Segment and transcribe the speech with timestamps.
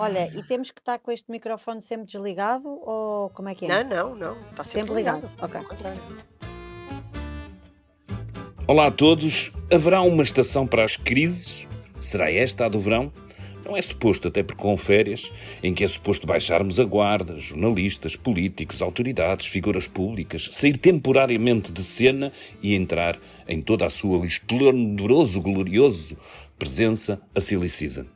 [0.00, 3.74] Olha, e temos que estar com este microfone sempre desligado ou como é que Não,
[3.74, 3.84] é?
[3.84, 5.60] não, não, está sempre Sempre ligado, ligado, ok.
[5.60, 6.00] ao contrário.
[8.66, 9.52] Olá a todos.
[9.70, 11.68] Haverá uma estação para as crises?
[12.00, 13.12] Será esta a do verão?
[13.62, 15.30] Não é suposto, até porque com férias,
[15.62, 21.84] em que é suposto baixarmos a guarda, jornalistas, políticos, autoridades, figuras públicas, sair temporariamente de
[21.84, 22.32] cena
[22.62, 26.16] e entrar em toda a sua esplendoroso, glorioso
[26.58, 28.06] presença a Silly Season.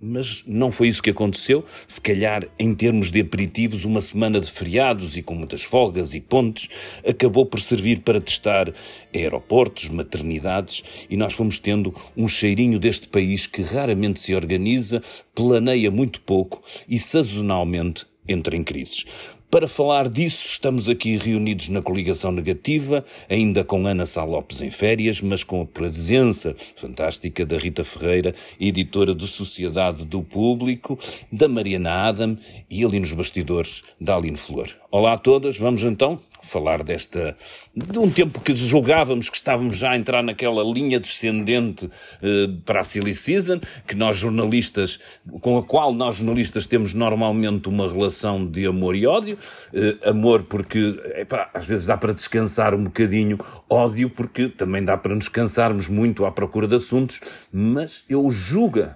[0.00, 1.64] Mas não foi isso que aconteceu.
[1.86, 6.20] Se calhar, em termos de aperitivos, uma semana de feriados e com muitas folgas e
[6.20, 6.68] pontes
[7.06, 8.72] acabou por servir para testar
[9.12, 15.02] aeroportos, maternidades e nós fomos tendo um cheirinho deste país que raramente se organiza,
[15.34, 19.04] planeia muito pouco e sazonalmente entra em crises.
[19.50, 24.68] Para falar disso, estamos aqui reunidos na coligação negativa, ainda com Ana Sá Lopes em
[24.68, 30.98] férias, mas com a presença fantástica da Rita Ferreira, editora do Sociedade do Público,
[31.32, 32.36] da Mariana Adam
[32.68, 34.68] e ali nos bastidores da Aline Flor.
[34.90, 37.36] Olá a todas, vamos então falar desta
[37.74, 41.90] de um tempo que julgávamos que estávamos já a entrar naquela linha descendente
[42.22, 44.98] eh, para a silly season, que nós jornalistas,
[45.40, 49.38] com a qual nós jornalistas temos normalmente uma relação de amor e ódio.
[49.72, 54.96] Eh, amor porque epá, às vezes dá para descansar um bocadinho, ódio porque também dá
[54.96, 57.20] para nos cansarmos muito à procura de assuntos,
[57.52, 58.88] mas eu julgo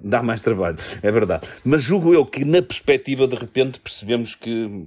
[0.00, 1.48] Dá mais trabalho, é verdade.
[1.64, 4.86] Mas julgo eu que, na perspectiva, de repente, percebemos que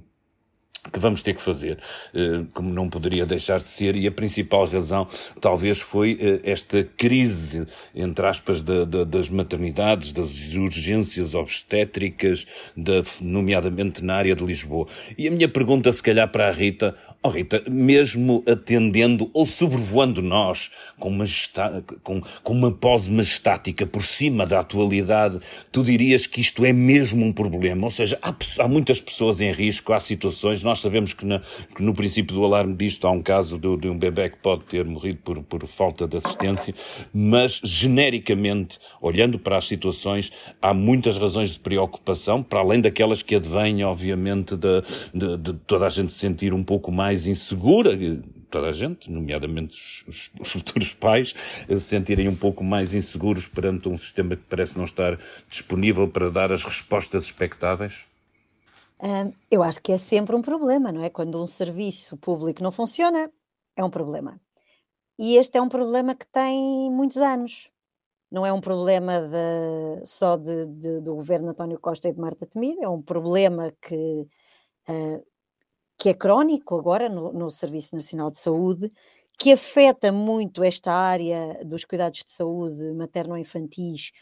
[0.90, 1.78] que vamos ter que fazer,
[2.12, 5.06] eh, como não poderia deixar de ser, e a principal razão
[5.40, 13.02] talvez foi eh, esta crise, entre aspas, da, da, das maternidades, das urgências obstétricas, da,
[13.20, 14.88] nomeadamente na área de Lisboa.
[15.16, 20.20] E a minha pergunta, se calhar, para a Rita, oh Rita, mesmo atendendo ou sobrevoando
[20.20, 25.38] nós com, majestá com, com uma pose majestática por cima da atualidade,
[25.70, 27.84] tu dirias que isto é mesmo um problema?
[27.84, 31.40] Ou seja, há, há muitas pessoas em risco, há situações, nós sabemos que, na,
[31.76, 34.64] que no princípio do alarme disto há um caso de, de, um bebê que pode
[34.64, 36.74] ter morrido por, por falta de assistência,
[37.12, 40.32] mas genericamente, olhando para as situações,
[40.62, 44.80] há muitas razões de preocupação, para além daquelas que advêm, obviamente, de,
[45.12, 47.90] de, de toda a gente se sentir um pouco mais insegura,
[48.50, 49.76] toda a gente, nomeadamente
[50.08, 51.34] os, os, futuros pais,
[51.68, 55.18] se sentirem um pouco mais inseguros perante um sistema que parece não estar
[55.50, 58.10] disponível para dar as respostas expectáveis?
[59.50, 61.10] Eu acho que é sempre um problema, não é?
[61.10, 63.30] Quando um serviço público não funciona,
[63.76, 64.40] é um problema.
[65.18, 67.70] E este é um problema que tem muitos anos.
[68.30, 72.46] Não é um problema de- só de- de- do governo António Costa e de Marta
[72.46, 74.28] Temido, é um problema que,
[74.88, 75.20] ah,
[76.00, 78.92] que é crónico agora no, no Serviço Nacional de Saúde,
[79.38, 84.12] que afeta muito esta área dos cuidados de saúde materno-infantis,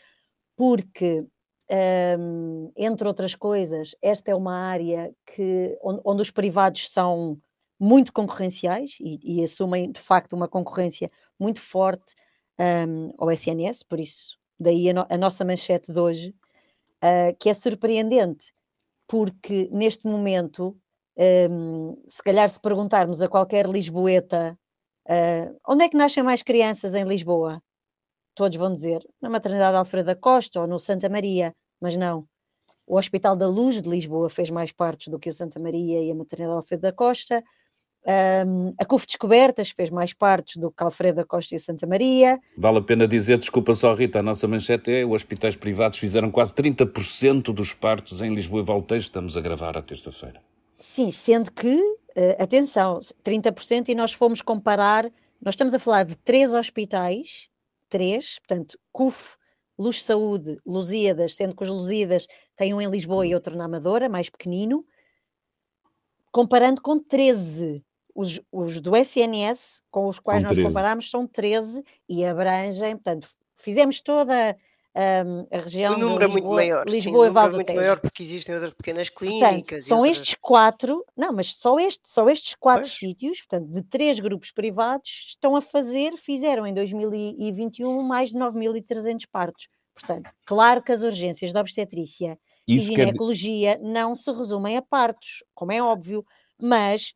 [0.56, 1.24] porque
[1.72, 7.38] Hum, entre outras coisas, esta é uma área que, onde, onde os privados são
[7.78, 12.14] muito concorrenciais e, e assumem de facto uma concorrência muito forte
[12.88, 16.34] hum, ao SNS, por isso, daí a, no- a nossa manchete de hoje,
[17.02, 18.52] ah, que é surpreendente,
[19.08, 20.76] porque neste momento,
[21.50, 24.58] hum, se calhar se perguntarmos a qualquer Lisboeta,
[25.08, 27.62] ah, onde é que nascem mais crianças em Lisboa?
[28.34, 32.26] Todos vão dizer na maternidade Alfredo da Costa ou no Santa Maria, mas não.
[32.86, 36.10] O Hospital da Luz de Lisboa fez mais partes do que o Santa Maria e
[36.10, 37.42] a maternidade Alfredo da Costa.
[38.06, 41.86] Um, a CUF Descobertas fez mais partes do que Alfredo da Costa e o Santa
[41.86, 42.40] Maria.
[42.56, 46.30] Vale a pena dizer, desculpa só Rita, a nossa manchete é os hospitais privados fizeram
[46.30, 50.40] quase 30% dos partos em Lisboa e Valtejo, estamos a gravar à terça-feira.
[50.78, 55.04] Sim, sendo que, uh, atenção, 30% e nós fomos comparar,
[55.40, 57.49] nós estamos a falar de três hospitais,
[57.90, 59.36] três, portanto, CUF,
[59.78, 64.08] Luz Saúde, Lusíadas, sendo que os Lusíadas têm um em Lisboa e outro na Amadora,
[64.08, 64.84] mais pequenino,
[66.32, 67.84] comparando com 13.
[68.14, 70.68] Os, os do SNS, com os quais Com nós 13.
[70.68, 74.56] comparamos, são 13 e abrangem, portanto, fizemos toda
[74.96, 77.30] hum, a região O de número é muito Lisboa, maior, sim, Lisboa e número é
[77.30, 77.80] Val do muito Tejo.
[77.80, 80.18] maior porque existem outras pequenas Portanto, clínicas e são outras...
[80.18, 82.92] estes quatro, não, mas só, este, só estes quatro Pois.
[82.98, 89.26] sítios, portanto, de três grupos privados, estão a fazer, fizeram em 2021 mais de 9.300
[89.30, 89.68] partos.
[89.94, 94.82] Portanto, claro que as urgências da obstetrícia e Isso quer, ginecologia não se resumem a
[94.82, 96.24] partos, como é óbvio,
[96.60, 97.14] mas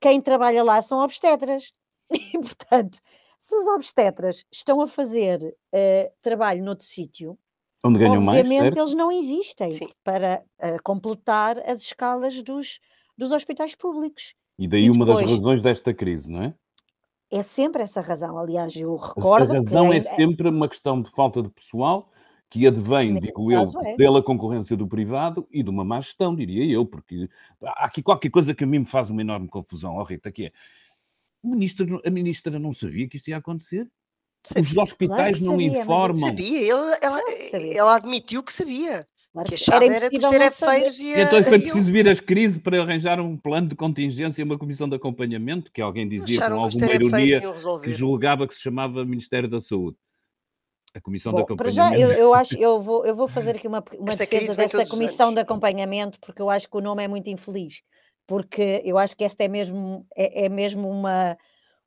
[0.00, 1.72] quem trabalha lá são obstetras.
[2.10, 2.98] E, portanto,
[3.44, 7.38] se os obstetras estão a fazer eh, trabalho noutro sítio,
[7.84, 8.78] onde ganham mais, obviamente certo?
[8.78, 9.88] eles não existem Sim.
[10.02, 12.80] para eh, completar as escalas dos,
[13.18, 14.34] dos hospitais públicos.
[14.58, 16.54] E daí E uma das depois- razões desta crise, não é?
[17.30, 18.38] É sempre essa razão.
[18.38, 22.10] Aliás, eu recordo a razão que é em- sempre uma questão de falta de pessoal,
[22.48, 23.94] que advém, digo eu, é.
[23.96, 27.28] pela concorrência do privado e de uma má gestão, diria eu, porque
[27.62, 30.46] há aqui qualquer coisa que a mim me faz uma enorme confusão, oh Rita, que
[30.46, 30.52] é,
[31.44, 33.88] a ministra, a ministra não sabia que isto ia acontecer?
[34.58, 36.16] Os Sabia, hospitais que não sabia, informam.
[36.16, 36.58] sabia.
[36.60, 37.78] Ele, ela, Claro sabia.
[37.78, 39.06] ela admitiu que sabia.
[39.32, 42.20] Claro Que achava era era que os e E a, então foi preciso vir as
[42.20, 46.38] crises para arranjar um plano de contingência e uma comissão de acompanhamento, que alguém dizia
[46.38, 47.42] com acharam os alguma ironia
[47.82, 49.96] que julgava que se chamava Ministério da Saúde.
[50.94, 52.20] A comissão de Bom, para já, eu, acompanhamento.
[52.20, 55.34] eu acho, eu vou, eu vou fazer aqui uma, uma defesa dessa os comissão anos.
[55.36, 57.82] de acompanhamento, porque eu acho que o nome é muito infeliz,
[58.26, 61.36] porque eu acho que esta é mesmo, é, é mesmo uma,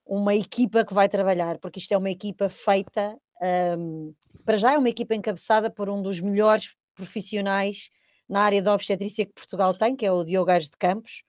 [0.06, 3.18] uma equipa que vai trabalhar, porque isto é uma equipa feita,
[3.78, 4.14] hum,
[4.46, 7.90] para já é uma equipa encabeçada por um dos melhores profissionais
[8.30, 11.24] na área da obstetrícia que Portugal tem, que é o Diogo Aires de Campos,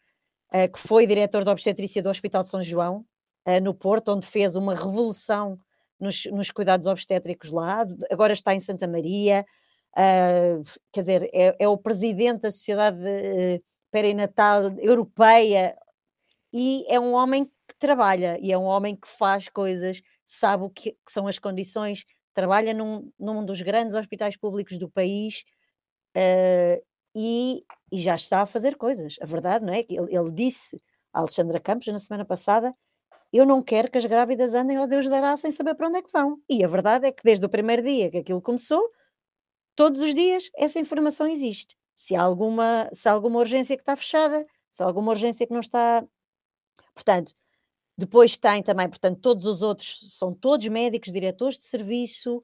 [0.52, 3.04] eh, que foi diretor da obstetrícia do Hospital São João,
[3.46, 5.58] eh, no Porto, onde fez uma revolução
[6.00, 9.44] nos, nos cuidados obstétricos lá, agora está em Santa Maria,
[9.96, 10.60] ah,
[10.92, 12.98] quer dizer, é, é o presidente da Sociedade
[13.90, 15.74] Perinatal Europeia
[16.52, 20.70] e é um homem que trabalha e é um homem que faz coisas, sabe o
[20.70, 22.04] que, que são as condições,
[22.34, 25.44] trabalha num, num dos grandes hospitais públicos do país
[26.14, 26.82] eh,
[27.16, 29.16] e, e já está a fazer coisas.
[29.20, 29.82] A verdade, não é?
[29.82, 30.80] Que Ele, ele disse
[31.12, 32.74] a Alexandra Campos na semana passada:
[33.32, 36.02] Eu não quero que as grávidas andem ao Deus dará sem saber para onde é
[36.02, 36.38] que vão.
[36.50, 38.82] E a verdade é que desde o primeiro dia que aquilo começou,
[39.76, 41.77] todos os dias essa informação existe.
[41.98, 45.52] Se há alguma, se há alguma urgência que está fechada, se há alguma urgência que
[45.52, 46.04] não está.
[46.94, 47.32] Portanto,
[47.98, 52.42] depois tem também, portanto, todos os outros são todos médicos, diretores de serviço,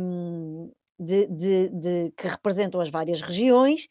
[0.00, 3.88] hum, de, de- de- que representam as várias regiões.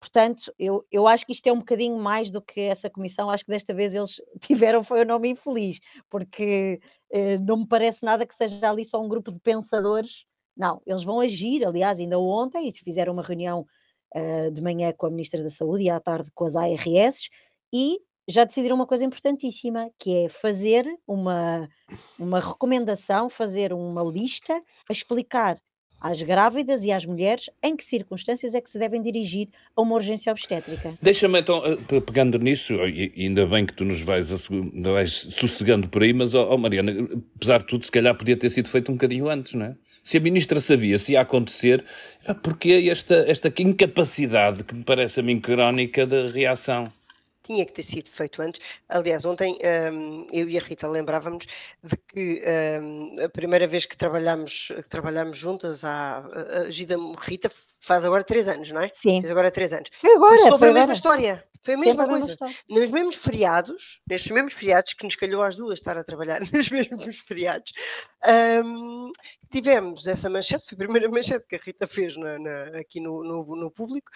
[0.00, 3.30] Portanto, eu, eu acho que isto é um bocadinho mais do que essa comissão.
[3.30, 5.80] Acho que desta vez eles tiveram foi o nome infeliz,
[6.10, 6.80] porque
[7.12, 10.24] eh, não me parece nada que seja ali só um grupo de pensadores.
[10.56, 11.64] Não, eles vão agir.
[11.66, 13.66] Aliás, ainda ontem fizeram uma reunião
[14.14, 17.28] eh, de manhã com a Ministra da Saúde e à tarde com as ARS
[17.72, 21.68] e já decidiram uma coisa importantíssima, que é fazer uma,
[22.18, 24.54] uma recomendação, fazer uma lista
[24.88, 25.58] a explicar
[26.04, 29.94] às grávidas e às mulheres em que circunstâncias é que se devem dirigir a uma
[29.94, 30.92] urgência obstétrica.
[31.00, 32.74] Deixa-me então, eh, pe- pegando nisso,
[33.16, 34.28] ainda bem que tu nos vais,
[34.82, 36.92] vais sossegando por aí, mas, ó, Mariana,
[37.36, 39.74] apesar de tudo, se calhar podia ter sido feito um bocadinho antes, não é?
[40.02, 41.82] Se a ministra sabia se ia acontecer,
[42.22, 46.84] era porque esta, esta incapacidade, que me parece a mim crónica, de reação.
[47.44, 48.60] Tinha que ter sido feito antes.
[48.88, 49.58] Aliás, ontem
[49.92, 51.46] hum, eu e a Rita lembrávamos
[51.82, 52.42] de que
[52.80, 56.18] hum, a primeira vez que trabalhámos, que trabalhámos juntas, a,
[56.64, 57.50] a Gida Rita
[57.84, 58.90] faz agora três anos, não é?
[58.92, 59.90] Sim, Fez agora três anos.
[60.00, 60.92] foi agora, Foi sobre foi a mesma agora.
[60.96, 61.44] história.
[61.62, 62.32] Foi a Sempre mesma a mesma coisa.
[62.32, 62.54] história.
[62.68, 66.68] Nos mesmos feriados, nestes mesmos feriados, que nos calhou às duas estar a trabalhar nos
[66.68, 67.72] mesmos feriados,
[68.62, 69.10] hum,
[69.50, 73.22] tivemos essa manchete, foi a primeira manchete que a Rita fez na- na- aqui no,
[73.24, 74.10] no, no público,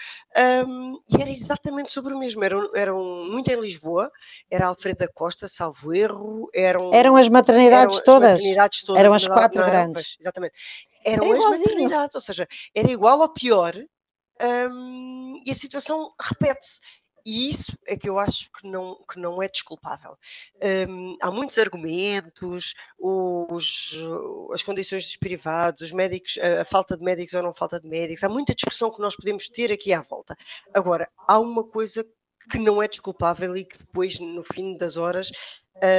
[0.66, 2.44] hum, e era exatamente sobre o mesmo.
[2.44, 4.10] Eram, eram muito em Lisboa,
[4.50, 8.32] era Alfredo da Costa, salvo erro, eram, Eram as maternidades eram as todas.
[8.32, 9.00] maternidades todas.
[9.00, 9.92] Eram a as quatro grandes.
[10.02, 10.54] Pois, exatamente.
[11.12, 11.60] Eram É as igualzinho.
[11.64, 13.74] maternidades, ou seja, era igual ou pior,
[14.70, 16.80] hum, e a situação repete-se.
[17.26, 20.16] E isso é que eu acho que não, que não é desculpável.
[20.88, 23.92] Hum, há muitos argumentos, os,
[24.52, 27.86] as condições dos privados, os médicos, a, a falta de médicos ou não falta de
[27.88, 30.34] médicos, há muita discussão que nós podemos ter aqui à volta.
[30.72, 32.06] Agora, há uma coisa
[32.50, 35.30] que não é desculpável e que depois, no fim das horas,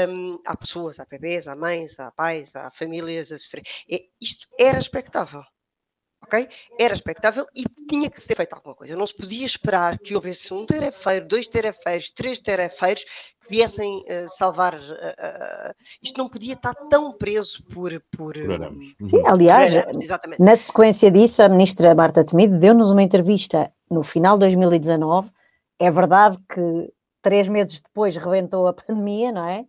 [0.09, 3.63] hum, há pessoas, há bebês, há mães, há pais, há famílias a sofrer.
[3.89, 5.43] É- isto era expectável.
[6.21, 6.49] Ok?
[6.77, 8.93] Era expectável e tinha que se ter feito alguma coisa.
[8.93, 14.27] Não se podia esperar que houvesse um terefeiro, dois terefeiros, três terefeiros que viessem eh,
[14.27, 14.75] salvar.
[14.75, 17.97] eh, eh, isto não podia estar tão preso por.
[18.11, 19.27] por, hum, Sim, Uhum.
[19.27, 20.41] aliás, por arames, exatamente.
[20.41, 25.31] na sequência disso, a ministra Marta Temido deu-nos uma entrevista no final de 2019.
[25.79, 29.65] É verdade que três meses depois rebentou a pandemia, não é?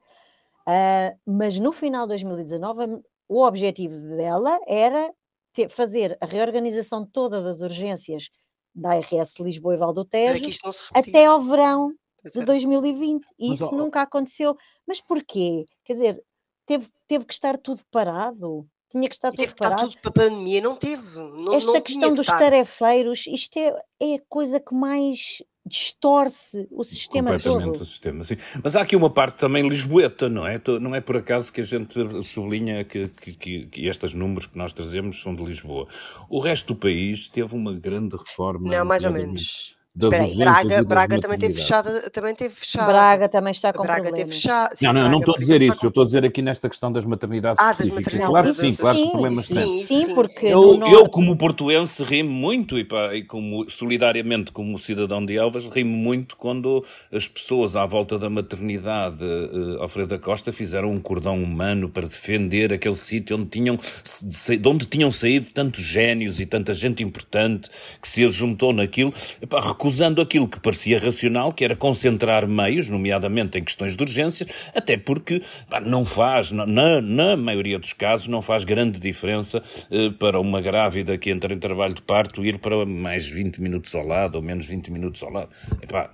[0.67, 2.99] Ah, mas no final de 2019, a-
[3.29, 5.13] o objetivo dela era
[5.53, 8.29] ter- fazer a reorganização toda das urgências
[8.75, 10.59] da ARS Lisboa e Val do Para que Tejo
[10.95, 11.93] até ao verão
[12.33, 12.45] de é.
[12.45, 13.25] 2020.
[13.39, 14.57] E Mas, isso ó- nunca aconteceu.
[14.87, 15.65] Mas porquê?
[15.85, 16.25] Quer dizer,
[16.67, 18.67] teve, teve que estar tudo parado.
[18.91, 19.91] Tinha que estar E teve tudo que estar parado.
[19.93, 21.17] tudo para a pandemia, não teve.
[21.19, 26.83] Não, Esta não questão dos tarefeiros, isto é, é a coisa que mais distorce o
[26.83, 27.83] sistema Completamente todo.
[27.83, 28.37] o sistema, sim.
[28.63, 30.61] Mas há aqui uma parte também lisboeta, não é?
[30.81, 34.57] Não é por acaso que a gente sublinha que, que, que, que estes números que
[34.57, 35.87] nós trazemos são de Lisboa.
[36.29, 39.77] O resto do país teve uma grande reforma Não, mais ou menos.
[40.01, 42.87] Das Espera aí, Braga, Braga também teve fechada, também teve fechado.
[42.87, 44.35] Braga também está com Braga teve problemas.
[44.37, 44.77] fechado.
[44.77, 46.25] Sim, Não, não, eu não Braga, estou a dizer isso, está eu estou a dizer
[46.25, 48.31] aqui nesta questão das maternidades Ah, das maternidades.
[48.31, 49.63] Claro que isso sim, claro que sim, problemas isso têm.
[49.65, 54.53] Sim, sim, sim, porque Eu, eu, como portuense, rimo muito e, pá, e como solidariamente
[54.53, 60.09] como cidadão de Elvas, rimo muito quando as pessoas à volta da maternidade uh, Alfredo
[60.09, 65.11] da Costa fizeram um cordão humano para defender aquele sítio onde tinham, de onde tinham
[65.13, 67.69] saído tantos génios e tanta gente importante
[68.01, 73.59] que se juntou naquilo, epá, recusando aquilo que parecia racional, que era concentrar meios, nomeadamente
[73.59, 78.41] em questões de urgências, até porque pá, não faz, na, na maioria dos casos, não
[78.41, 82.87] faz grande diferença uh, para uma grávida que entra em trabalho de parto ir para
[82.87, 85.51] mais 20 minutos ao lado ou menos 20 minutos ao lado.
[85.83, 86.09] Epá,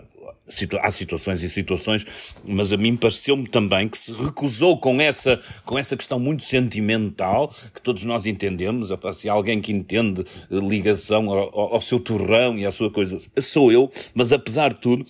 [0.81, 2.07] há situações e situações,
[2.47, 7.53] mas a mim pareceu-me também que se recusou com essa, com essa questão muito sentimental,
[7.75, 12.65] que todos nós entendemos, se há alguém que entende ligação ao, ao seu torrão e
[12.65, 15.07] à sua coisa, sou eu, mas apesar de tudo,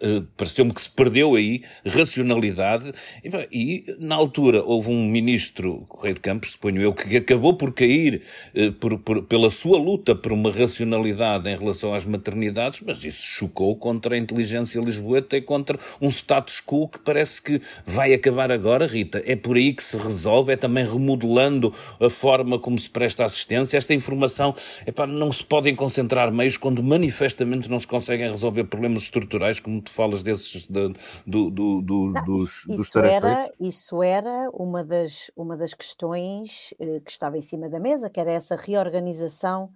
[0.00, 6.14] Uh, pareceu-me que se perdeu aí racionalidade e, e, na altura houve um ministro Correio
[6.14, 8.22] de Campos, suponho eu, que acabou por cair
[8.54, 13.22] uh, por, por, pela sua luta por uma racionalidade em relação às maternidades, mas isso
[13.26, 18.50] chocou contra a inteligência lisboeta e contra um status quo que parece que vai acabar
[18.50, 19.22] agora, Rita.
[19.26, 23.76] É por aí que se resolve, é também remodelando a forma como se presta assistência.
[23.76, 24.54] Esta informação,
[24.86, 29.81] epá, não se podem concentrar meios quando manifestamente não se conseguem resolver problemas estruturais como
[29.82, 30.88] tu falas desses de,
[31.26, 35.74] do, do, do, Não, dos, isso, dos isso era, isso era uma das, uma das
[35.74, 39.72] questões eh, que estava em cima da mesa, que era essa reorganização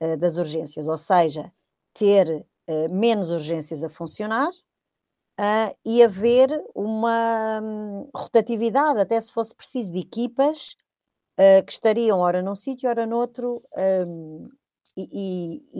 [0.00, 1.52] eh, das urgências, ou seja,
[1.94, 4.50] ter eh, menos urgências a funcionar
[5.38, 10.76] ah, e haver uma hum, rotatividade, até se fosse preciso, de equipas
[11.38, 13.62] ah, que estariam ora num sítio, ora noutro,
[14.06, 14.44] hum,
[14.96, 15.02] e,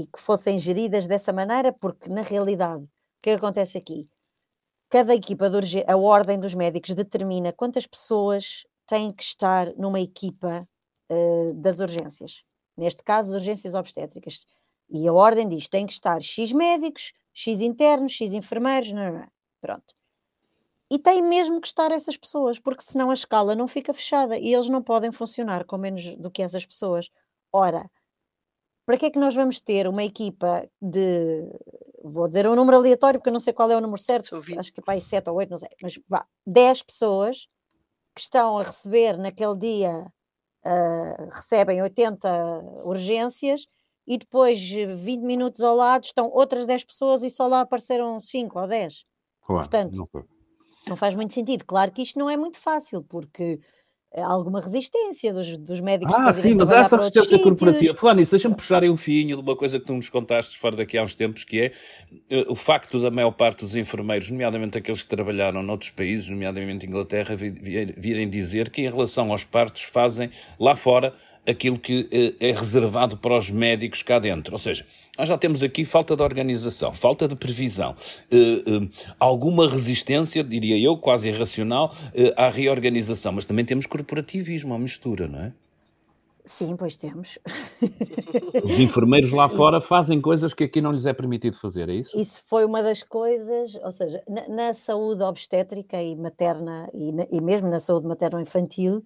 [0.01, 2.85] e- e que fossem geridas dessa maneira, porque na realidade,
[3.23, 4.07] que que acontece aqui?
[4.91, 10.01] Cada equipa de urgência, a ordem dos médicos determina quantas pessoas têm que estar numa
[10.01, 10.67] equipa
[11.09, 12.45] eh, das urgências.
[12.77, 14.45] Neste caso, urgências obstétricas.
[14.91, 19.21] E a ordem diz: tem que estar X médicos, X internos, X enfermeiros, não, não,
[19.21, 19.29] não.
[19.61, 19.95] pronto.
[20.91, 24.53] E tem mesmo que estar essas pessoas, porque senão a escala não fica fechada e
[24.55, 27.11] eles não podem funcionar com menos do que essas pessoas.
[27.51, 27.91] Ora,
[28.93, 31.49] para que é que nós vamos ter uma equipa de,
[32.05, 34.71] vou dizer um número aleatório porque eu não sei qual é o número certo, acho
[34.71, 37.49] que é para aí 7 ou 8, não sei, mas vá, 10 pessoas
[38.15, 40.13] que estão a receber naquele dia,
[40.63, 42.29] ah, recebem 80
[42.85, 43.67] urgências
[44.07, 48.21] e depois eh, 20 minutos ao lado estão outras 10 pessoas e só lá apareceram
[48.21, 49.07] 5 ou 10.
[49.47, 50.25] Claro, Portanto, não
[50.87, 51.65] não faz muito sentido.
[51.65, 53.59] Claro que isto não é muito fácil, porque
[54.21, 57.95] alguma resistência dos, dos médicos Ah, sim, mas essa resistência corporativa.
[57.97, 60.77] Falar nisso, deixa-me puxar aí o fio de uma coisa que tu nos contaste fora
[60.77, 61.73] daqui há uns tempos, que é
[62.29, 66.85] eh, o facto da maior parte dos enfermeiros, nomeadamente aqueles que trabalharam noutros países, nomeadamente
[66.87, 70.29] Inglaterra, vi- vi- virem dizer que em relação aos partos fazem
[70.61, 71.15] lá fora
[71.47, 74.53] aquilo que eh, é reservado para os médicos cá dentro.
[74.55, 74.87] Ou seja,
[75.19, 77.97] nós já temos aqui falta de organização, falta de previsão,
[78.31, 81.93] eh, eh, alguma resistência, diria eu, quase irracional,
[82.37, 85.53] à reorganização, mas também temos corporativismo, à mistura, não é?
[86.45, 87.39] Sim, pois temos.
[88.65, 91.95] Os enfermeiros lá Isso- fora fazem coisas que aqui não lhes é permitido fazer, é
[91.95, 92.11] isso?
[92.21, 97.27] Isso foi uma das coisas, ou seja, na, na saúde obstétrica e materna, e, na-
[97.31, 99.05] e mesmo na saúde materno-infantil,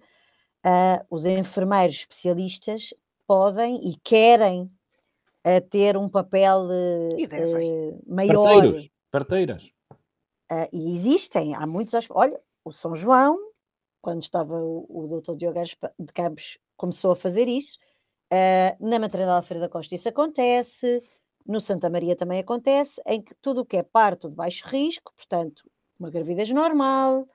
[0.63, 2.93] ah, os enfermeiros especialistas
[3.25, 4.67] podem e querem
[5.43, 8.43] ah, ter um papel eh, maior.
[8.43, 9.71] Parteiros, parteiras.
[10.71, 11.93] E existem, há muitos.
[12.09, 13.37] Olha, o São João,
[14.01, 15.35] quando estava o, o Dr.
[15.35, 15.61] Diogo
[15.99, 17.77] de Campos, começou a fazer isso.
[18.79, 21.03] Na maternidade Alfredo da Costa isso acontece,
[21.45, 25.13] no Santa Maria também acontece, em que tudo o que é parto de baixo risco,
[25.15, 25.63] portanto,
[25.97, 27.25] uma gravidez normal,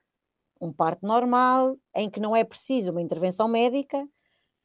[0.63, 4.07] um parto normal, em que não é preciso uma intervenção médica,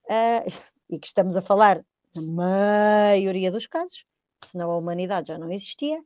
[0.10, 0.44] ah,
[0.90, 1.84] e que estamos a falar
[2.16, 4.06] na maioria dos casos,
[4.44, 6.00] senão a humanidade já não existia,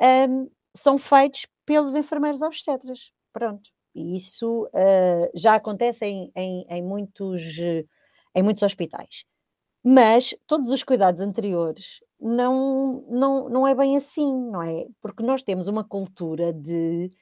[0.00, 3.12] ahm, são feitos pelos enfermeiros obstetras.
[3.32, 3.70] Pronto.
[3.94, 7.42] E isso ah, já acontece em, em- em muitos,
[8.34, 9.24] em muitos hospitais.
[9.84, 14.86] Mas todos os cuidados anteriores não, não, não é bem assim, não é?
[15.00, 17.12] Porque nós temos uma cultura de,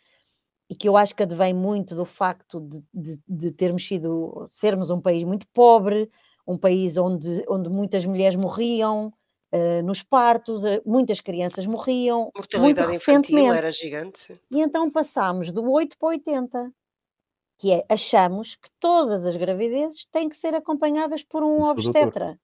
[0.72, 4.88] e que eu acho que advém muito do facto de, de, de termos sido, sermos
[4.88, 6.10] um país muito pobre,
[6.46, 9.12] um país onde, onde muitas mulheres morriam
[9.52, 13.54] eh, nos partos, eh, muitas crianças morriam, muito recentemente.
[13.58, 14.40] era gigante.
[14.50, 16.72] E então passámos do 8 para 80,
[17.58, 22.40] que é achamos que todas as gravidezes têm que ser acompanhadas por um obstetra.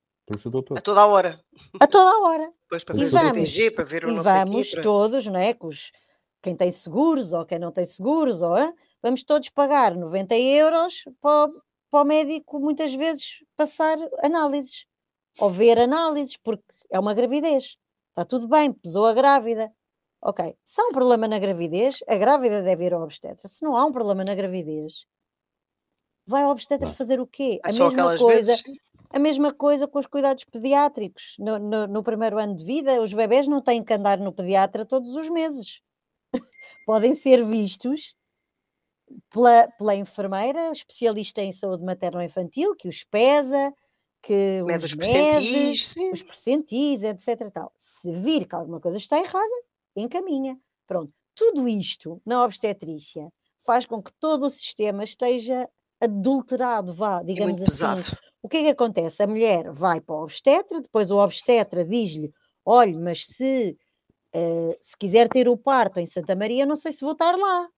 [0.76, 1.40] A toda a hora.
[1.80, 2.52] A toda a hora.
[2.64, 5.40] Depois para E ver o vamos, CTG, para ver o e vamos para- todos, não
[5.40, 5.54] é?
[5.54, 5.90] Com os,
[6.42, 8.54] quem tem seguros ou quem não tem seguros, ou,
[9.02, 14.86] vamos todos pagar 90 euros para, o- para o médico muitas vezes passar análises
[15.38, 17.76] ou ver análises, porque é uma gravidez.
[18.10, 19.70] Está tudo bem, pesou a grávida.
[20.20, 23.46] Ok, se há um problema na gravidez, a grávida deve ir ao obstetra.
[23.48, 25.06] Se não há um problema na gravidez,
[26.26, 27.60] vai ao obstetra fazer o quê?
[27.64, 28.26] É A só mesma coisa.
[28.26, 28.62] vezes.
[29.10, 31.34] A mesma coisa com os cuidados pediátricos.
[31.38, 34.84] No, no- no primeiro ano de vida, os bebés não têm que andar no pediatra
[34.84, 35.80] todos os meses.
[36.88, 38.14] Podem ser vistos
[39.30, 43.74] pela, pela enfermeira especialista em saúde materno-infantil, que os pesa,
[44.22, 47.50] que Mede os os percentis, os percentis, etc.
[47.52, 47.70] Tal.
[47.76, 49.54] Se vir que alguma coisa está errada,
[49.94, 50.58] encaminha.
[50.86, 51.12] Pronto.
[51.34, 55.68] Tudo isto na obstetrícia faz com que todo o sistema esteja
[56.00, 57.70] adulterado, vá, E digamos assim.
[57.70, 58.02] pesado.
[58.42, 59.22] O que é que acontece?
[59.22, 62.32] A mulher vai para o obstetra, depois o obstetra diz-lhe:
[62.64, 63.76] olha, mas se,
[64.38, 67.68] eh, se quiser ter o parto em Santa Maria, não sei se vou estar lá,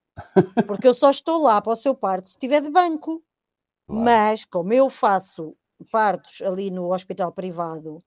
[0.66, 3.22] porque eu só estou lá para o seu parto se estiver de banco.
[3.86, 4.04] Claro.
[4.04, 5.56] Mas, como eu faço
[5.90, 8.02] partos ali no hospital privado,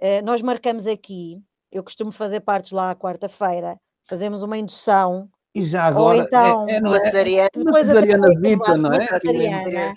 [0.00, 1.40] eh, nós marcamos aqui,
[1.70, 3.78] eu costumo fazer partos lá à quarta-feira,
[4.08, 6.18] fazemos uma indução, E já ou agora.
[6.18, 7.50] então é, é, não é, cesariana.
[7.54, 9.00] depois cesariana acabar não é?
[9.08, 9.94] cesariana.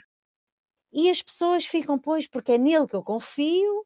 [0.91, 3.86] E as pessoas ficam, pois, porque é nele que eu confio,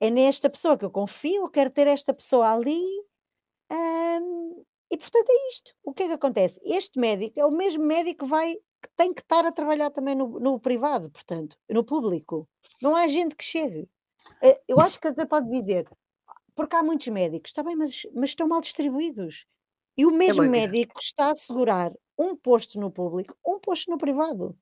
[0.00, 2.84] é nesta pessoa que eu confio, eu quero ter esta pessoa ali.
[3.70, 5.72] Hum, e portanto é isto.
[5.84, 6.60] O que é que acontece?
[6.64, 10.14] Este médico é o mesmo médico que vai que tem que estar a trabalhar também
[10.14, 12.48] no, no privado, portanto, no público.
[12.80, 13.88] Não há gente que chegue.
[14.42, 15.88] Eh, Eu acho que até pode dizer,
[16.54, 19.46] porque há muitos médicos, está bem, mas, mas estão mal distribuídos.
[19.98, 23.98] E o mesmo uma- médico está a assegurar um posto no público, um posto no
[23.98, 24.56] privado.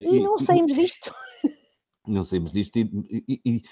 [0.00, 1.14] E, E- não saímos disto.
[2.06, 2.88] Não saímos disto e,
[3.28, 3.62] e-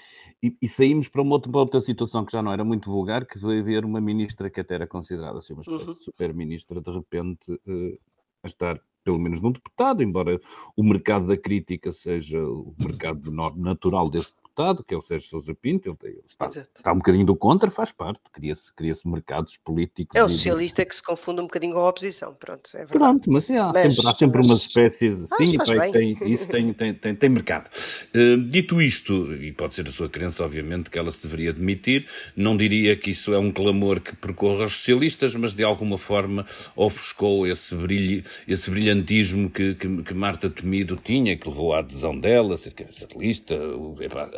[0.43, 3.25] e- e- saímos para uma outra, para outra situação que já não era muito vulgar,
[3.25, 5.93] que foi haver uma ministra que até era considerada assim, uma espécie Uhum.
[5.97, 7.97] de super-ministra, de repente eh,
[8.43, 10.39] a estar pelo menos num deputado, embora
[10.75, 15.53] o mercado da crítica seja o mercado natural desse deputado, que é o Sérgio Sousa
[15.53, 20.15] Pinto, ele, ele está, está um bocadinho do contra, faz parte, cria-se cria mercados políticos.
[20.15, 22.33] É o e de- socialista que se confunde um bocadinho com a oposição.
[22.33, 22.97] Pronto, é verdade.
[22.97, 25.91] Pronto, mas há, Mas- sempre, há sempre mas- umas espécies assim, e pá, bem.
[26.15, 27.69] tem, isso tem, tem, tem, tem mercado.
[28.15, 32.07] Uh, dito isto, e pode ser a sua crença, obviamente, que ela se deveria demitir,
[32.35, 36.45] não diria que isso é um clamor que percorra os socialistas, mas de alguma forma
[36.75, 42.17] ofuscou esse, brilho, esse brilhantismo que, que, que Marta Temido tinha, que levou à adesão
[42.17, 43.55] dela, ser cabeça de lista,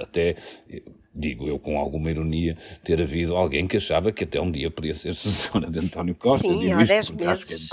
[0.07, 0.35] até,
[1.13, 4.93] digo eu com alguma ironia, ter havido alguém que achava que até um dia podia
[4.93, 6.47] ser sucessora de António Costa.
[6.47, 7.69] Sim, há isto 10 porque acho que é- meses.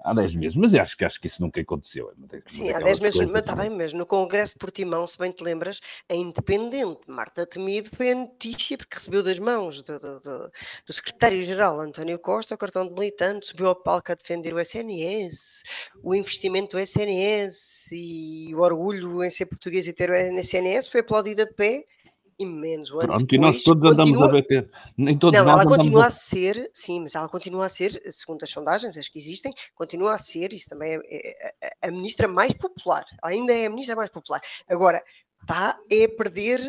[0.00, 2.10] Há 10 meses, mas acho que, acho que isso nunca aconteceu.
[2.10, 5.18] é Sim, há daquelas 10 meses, mas está bem, mas no Congresso de Portimão, se
[5.18, 9.98] bem te lembras, a independente Marta Temido foi a notícia porque recebeu das mãos do,
[9.98, 10.50] do- do-
[10.86, 15.62] do secretário-geral António Costa o cartão de militante, subiu ao palco a defender o SNS,
[16.02, 21.00] o investimento do SNS e o orgulho em ser português e ter o SNS, foi
[21.00, 21.84] aplaudida de pé
[22.38, 24.70] e menos um ano Pronto, e nós depois, todos andamos continua- a bater.
[24.96, 26.10] Nem todos Não, ela andamos continua a...
[26.10, 30.18] ser, sim, mas ela continua a ser, segundo as sondagens, as que existem, continua a
[30.18, 33.96] ser, isso também é, é- é a ministra mais popular, ela ainda é a ministra
[33.96, 34.40] mais popular.
[34.68, 35.02] Agora,
[35.40, 36.60] está é a perder,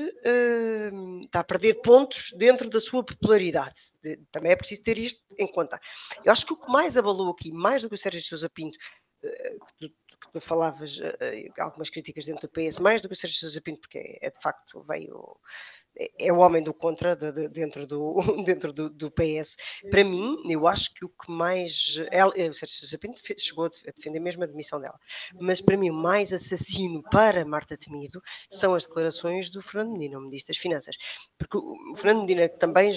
[0.94, 3.80] hum, está a perder pontos dentro da sua popularidade.
[4.02, 5.80] De- também é preciso ter isto em conta.
[6.24, 8.78] Eu acho que o que mais abalou aqui, mais do que o Sérgio Sousa Pinto,
[9.24, 9.56] eh,
[10.20, 13.40] que tu, falavas, eh, eh, algumas críticas dentro do PS, mais do que o Sérgio
[13.40, 15.38] Sousa Pinto, porque é, é de facto veio
[16.00, 19.58] é- é o homem do contra de- de- dentro, do, dentro do, do PS.
[19.92, 21.96] Para mim, eu acho que o que mais.
[22.12, 24.80] Ela, eh, o Sérgio Sousa Pinto fe- chegou a def- a defender mesmo a demissão
[24.80, 25.00] dela.
[25.40, 30.18] Mas para mim, o mais assassino para Marta Temido são as declarações do Fernando Medina,
[30.18, 30.96] o Ministro das Finanças.
[31.38, 32.92] Porque o o Fernando Medina, também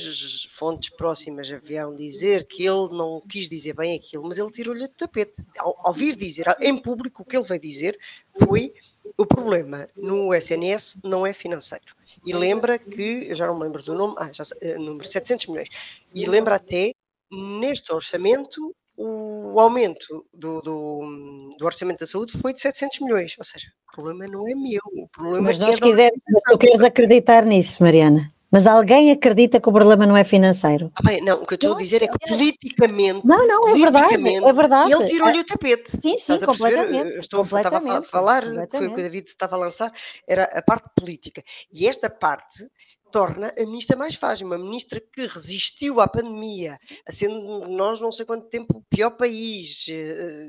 [0.51, 4.95] fontes próximas haviam dizer que ele não quis dizer bem aquilo, mas ele tirou-lhe do
[4.95, 5.43] tapete.
[5.59, 7.99] Ao, ao vir dizer em público, o que ele veio dizer
[8.45, 8.75] foi
[9.17, 11.95] o problema no SNS não é financeiro.
[12.25, 15.47] E lembra que, eu já não me lembro do nome, ah, já eh, número 700
[15.47, 15.69] milhões.
[16.15, 16.93] E lembra até,
[17.31, 23.35] neste orçamento, o aumento do, do, do orçamento da saúde foi de 700 milhões.
[23.39, 26.59] Ou seja, o problema não é meu, o problema Mas é nós da quisermos, tu
[26.59, 28.33] queres acreditar nisso, Mariana.
[28.53, 30.93] Mas alguém acredita que o problema não é financeiro?
[30.95, 33.27] Ah, bem, não, o que eu estou a dizer é que acho- politicamente.
[33.27, 34.93] Não, não, é verdade, é verdade.
[34.93, 35.91] Ele tirou-lhe o tapete.
[35.91, 37.19] Sim, sim, completamente.
[37.19, 38.97] Estou, estava a completamente, falar, foi o que o completamente.
[39.03, 39.93] David estava a lançar,
[40.29, 41.43] era a parte política.
[41.73, 42.69] E esta parte
[43.11, 46.77] torna a ministra mais fácil, uma ministra que resistiu à pandemia,
[47.09, 49.87] a sendo nós não sei quanto tempo o pior país.
[49.89, 50.47] eh,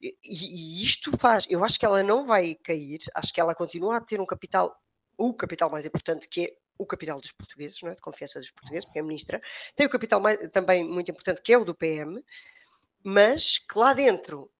[0.00, 3.96] E, e isto faz, eu acho que ela não vai cair, acho que ela continua
[3.96, 4.74] a ter um capital,
[5.18, 7.94] o capital mais importante que é o capital dos portugueses, não é?
[7.94, 9.40] de confiança dos portugueses, porque é ministra,
[9.74, 12.22] tem o capital mais, também muito importante, que é o do PM,
[13.02, 14.50] mas que lá dentro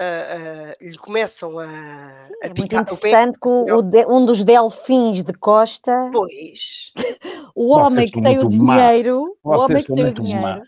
[0.00, 4.24] uh, uh, lhe começam a, Sim, a é muito interessante que o- o de- um
[4.24, 6.92] dos delfins de Costa, Pois,
[7.54, 10.62] o homem que tem o dinheiro, o homem que tem o dinheiro,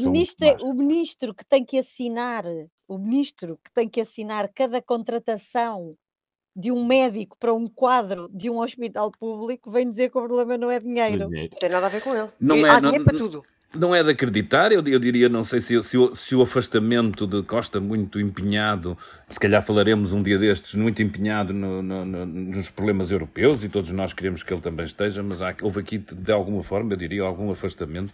[0.00, 2.44] ministro, o ministro que tem que assinar,
[2.86, 5.96] o ministro que tem que assinar cada contratação
[6.54, 10.56] de um médico para um quadro de um hospital público, vem dizer que o problema
[10.58, 11.24] não é dinheiro.
[11.34, 11.42] É.
[11.42, 12.28] não tem nada a ver com ele.
[12.40, 13.42] Não E é- há não- dinheiro para não- tudo.
[13.74, 17.26] Não é de acreditar, eu, eu diria, não sei se, se o, se o afastamento
[17.26, 18.98] de Costa muito empenhado,
[19.30, 23.70] se calhar falaremos um dia destes, muito empenhado no- no- no- nos problemas europeus e
[23.70, 26.98] todos nós queremos que ele também esteja, mas há, houve aqui de alguma forma, eu
[26.98, 28.12] diria, algum afastamento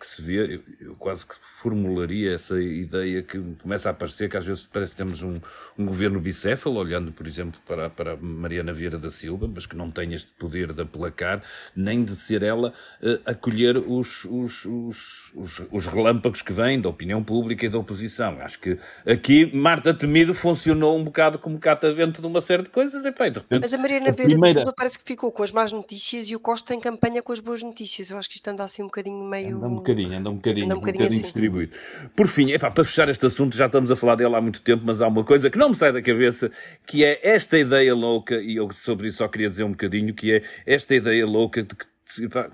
[0.00, 4.44] que se vê, eu, quase que formularia essa ideia que começa a aparecer, que às
[4.46, 5.34] vezes parece que temos um,
[5.78, 9.90] um governo bicéfalo, olhando, por exemplo, para, para Mariana Vieira da Silva, mas que não
[9.90, 11.42] tem este poder de aplacar,
[11.76, 16.88] nem de ser ela eh, acolher os, os, os, os, os relâmpagos que vêm da
[16.88, 18.40] opinião pública e da oposição.
[18.40, 23.04] Acho que aqui Marta Temido funcionou um bocado como catavento de uma série de coisas
[23.04, 25.30] e, pá, de repente Mas a Mariana a Vieira primeira- da Silva parece que ficou
[25.30, 28.10] com as más notícias e o Costa em campanha com as boas notícias.
[28.10, 29.41] Eu acho que isto anda assim um bocadinho meio.
[29.50, 31.32] Anda um bocadinho, anda um bocadinho, Anda um um bocadinho bocadinho, assim.
[31.32, 31.72] distribuído.
[32.14, 34.82] Por fim, epá, para fechar este assunto, já estamos a falar dele há muito tempo,
[34.84, 36.50] mas há uma coisa que não me sai da cabeça,
[36.86, 40.32] que é esta ideia louca, e eu sobre isso só queria dizer um bocadinho, que
[40.32, 41.91] é esta ideia louca de que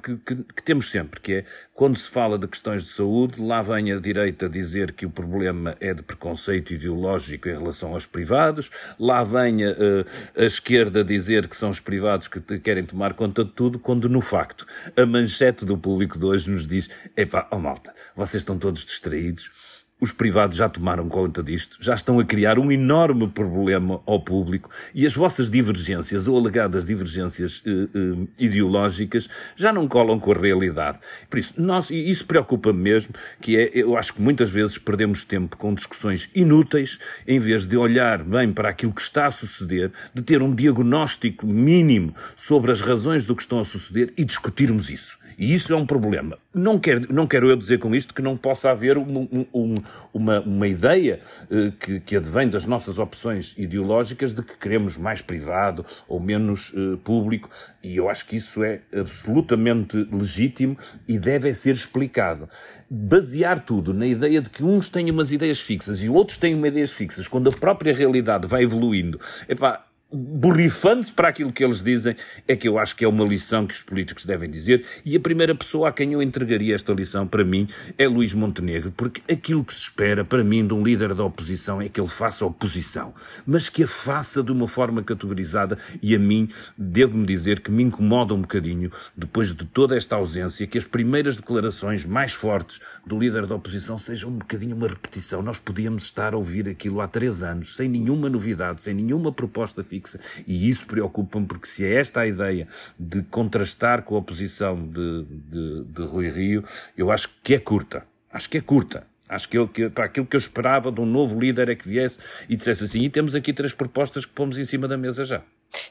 [0.03, 1.45] que, que- que temos sempre, que é
[1.75, 5.77] quando se fala de questões de saúde, lá vem a direita dizer que o problema
[5.81, 11.47] é de preconceito ideológico em relação aos privados, lá vem a, a- a esquerda dizer
[11.49, 14.67] que são os privados que querem tomar conta de tudo, quando no facto
[14.97, 19.51] a manchete do público de hoje nos diz: epá, oh malta, vocês estão todos distraídos.
[20.01, 24.71] Os privados já tomaram conta disto, já estão a criar um enorme problema ao público
[24.95, 30.39] e as vossas divergências ou alegadas divergências eh, eh, ideológicas já não colam com a
[30.39, 31.01] realidade.
[31.29, 35.25] Por isso, nós, e isso preocupa-me mesmo, que é, eu acho que muitas vezes perdemos
[35.25, 39.91] tempo com discussões inúteis, em vez de olhar bem para aquilo que está a suceder,
[40.15, 44.91] de ter um diagnóstico mínimo sobre as razões do que estão a suceder e discutirmos
[44.91, 45.19] isso.
[45.39, 46.37] E isso é um problema.
[46.53, 49.75] Não quero, não quero eu dizer com isto que não possa haver um- um- um-
[50.13, 55.23] uma, uma ideia eh, que, que advém das nossas opções ideológicas de que queremos mais
[55.23, 57.49] privado ou menos eh, público,
[57.85, 62.49] e eu acho que isso é absolutamente legítimo e deve ser explicado.
[62.91, 66.69] Basear tudo na ideia de que uns têm umas ideias fixas e outros têm umas
[66.71, 72.17] ideias fixas, quando a própria realidade vai evoluindo, epá, borrifando-se para aquilo que eles dizem,
[72.47, 74.85] é que eu acho que é uma lição que os políticos devem dizer.
[75.05, 77.69] E a primeira pessoa a quem eu entregaria esta lição, para mim,
[77.99, 81.81] é Luís Montenegro, porque aquilo que se espera, para mim, de um líder da oposição
[81.81, 83.15] é que ele faça oposição,
[83.47, 85.77] mas que a faça de uma forma categorizada.
[86.01, 90.67] E a mim, devo-me dizer que me incomoda um bocadinho, depois de toda esta ausência,
[90.67, 95.43] que as primeiras declarações mais fortes do líder da oposição sejam um bocadinho uma repetição.
[95.43, 99.83] Nós podíamos estar a ouvir aquilo há três anos, sem nenhuma novidade, sem nenhuma proposta
[99.83, 99.98] fixa,
[100.47, 105.25] e isso preocupa-me, porque se é esta a ideia de contrastar com a oposição de,
[105.25, 106.65] de, de Rui Rio,
[106.97, 108.05] eu acho que é curta.
[108.33, 109.07] Acho que é curta.
[109.29, 111.87] Acho que, eu, que para aquilo que eu esperava de um novo líder é que
[111.87, 115.25] viesse e dissesse assim, e temos aqui três propostas que pomos em cima da mesa
[115.25, 115.43] já.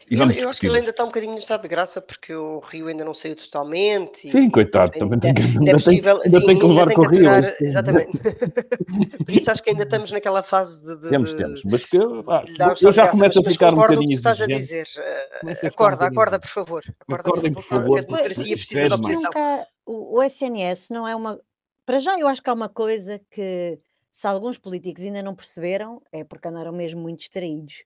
[0.10, 2.02] E Eu, vamos eu acho que ele ainda está um bocadinho no estado de graça
[2.02, 4.28] porque o Rio ainda não saiu totalmente.
[4.28, 6.66] e Sim, coitado, também tem que- ainda ainda é tem- possível, ainda sim, tem que
[6.66, 7.58] levar com o Rio, aturar- é.
[7.64, 8.12] Exatamente.
[9.26, 10.96] Por isso acho que ainda estamos naquela fase de.
[10.98, 11.62] de- Temos, temos.
[11.64, 12.44] Mas que, ah,
[12.82, 14.88] eu já graça, começo a ficar um concordo com o bocadinho que estás a dizer.
[14.98, 16.84] Eh, Começo a ficar um Acorda, acorda, por favor.
[17.00, 19.22] Acorda, Acordem, por por favor, a democracia precisa de isto é Mas oposição.
[19.26, 21.40] nunca, o, o SNS não é uma.
[21.86, 23.80] Para já, eu acho que há uma coisa que,
[24.12, 27.84] se alguns políticos ainda não perceberam, é porque andaram mesmo muito distraídos.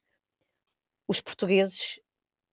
[1.08, 2.00] Os portugueses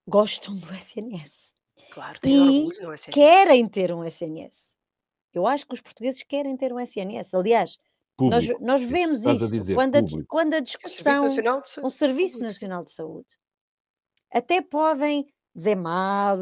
[0.07, 1.53] gostam do SNS.
[1.91, 3.15] Claro, tem E orgulho, sério?
[3.15, 4.75] Querem ter um SNS.
[5.33, 7.35] Eu acho que os portugueses querem ter um SNS.
[7.35, 7.79] Aliás,
[8.19, 11.23] nós, nós vemos Estás a isso dizer, quando a, quando a Serviço discussão.
[11.25, 11.95] Nacional de um Saúde.
[11.95, 12.45] Serviço Público.
[12.45, 13.39] Nacional de Saúde.
[14.33, 15.27] Até podem
[15.59, 16.37] dizer mal,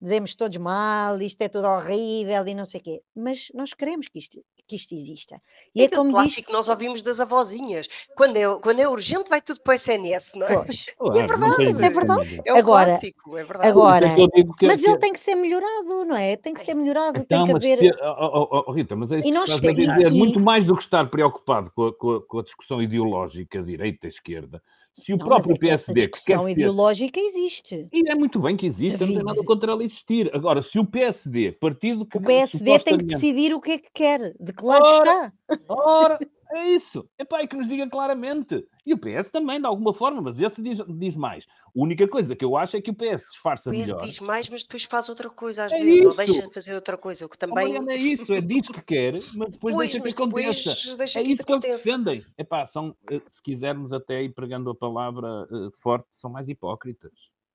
[0.00, 4.08] dizemos todos mal, isto é tudo horrível e não sei o quê, mas nós queremos
[4.08, 5.38] que isto, que isto exista.
[5.74, 7.86] E É é aquele como diz, clássico que nós ouvimos das avózinhas.
[8.16, 10.64] Quando é, quando é urgente, vai tudo para o SNS, não é?
[10.64, 12.40] pois, Claro, não verdade, tem isso é verdade.
[12.46, 13.68] É o Agora- clássico, é verdade.
[13.68, 16.36] agora- é digo que- mas ele tem que ser melhorado, não é?
[16.36, 17.78] Tem que ser melhorado, Então, tem que mas haver.
[17.78, 20.10] se- oh, oh, oh, Rita, mas é isso E que estás a e- dizer.
[20.12, 23.62] e- Muito mais do que estar preocupado com a, com a- com a discussão ideológica,
[23.62, 24.62] direita, esquerda,
[24.94, 27.88] se o Não, próprio é PSD que quer ser ideológica existe.
[27.92, 29.24] E é muito bem que existe, não tem David.
[29.26, 30.30] nada contra ela existir.
[30.32, 33.78] Agora, se o PSD, partido que O PSD tem que supostamente- decidir o que é
[33.78, 35.32] que quer, de que lado Ora, está.
[35.68, 36.18] Ora,
[36.54, 37.08] É isso.
[37.18, 38.66] Epá, é que nos diga claramente.
[38.86, 41.46] E o PS também, de alguma forma, mas esse diz, diz mais.
[41.66, 44.04] A única coisa que eu acho é que o PS disfarça O PS melhor.
[44.04, 46.16] diz mais, mas depois faz outra coisa às É vezes, ou isso.
[46.16, 47.54] deixa de fazer outra coisa, o que também.
[47.56, 50.96] Mariana, é isso, é diz que quer, mas depois Pois, deixa que mas depois aconteça.
[50.96, 52.24] deixa É que isso que eles defendem.
[52.38, 57.12] Epá, são, eh, se quisermos até ir pregando a palavra eh, forte, são mais hipócritas.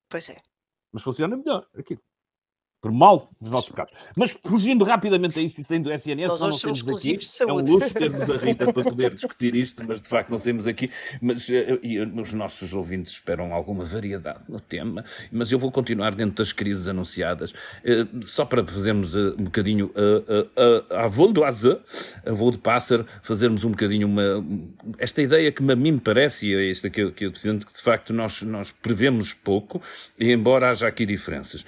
[0.08, 0.36] Pois é.
[0.92, 2.00] Mas funciona melhor aquilo.
[2.80, 3.92] Por mal dos nossos pecados.
[4.16, 7.42] Mas fugindo rapidamente a isto e saindo do SNS, Nós hoje somos temos exclusivos de
[7.42, 10.66] É um luxo termos a Rita para poder discutir isto, mas de facto não saímos
[10.66, 10.90] aqui.
[11.20, 15.04] Mas eh, e, eh, os nossos ouvintes esperam alguma variedade no tema.
[15.30, 17.52] Mas eu vou continuar dentro das crises anunciadas,
[17.84, 21.80] eh, só para fazermos um bocadinho a, a, a, a voo do azar,
[22.24, 24.42] a voo de pássaro, fazermos um bocadinho uma.
[24.98, 27.66] Esta ideia que a mim me parece, e é esta que eu, que eu defendo,
[27.66, 29.82] que de facto nós, nós prevemos pouco,
[30.18, 31.64] embora haja aqui diferenças.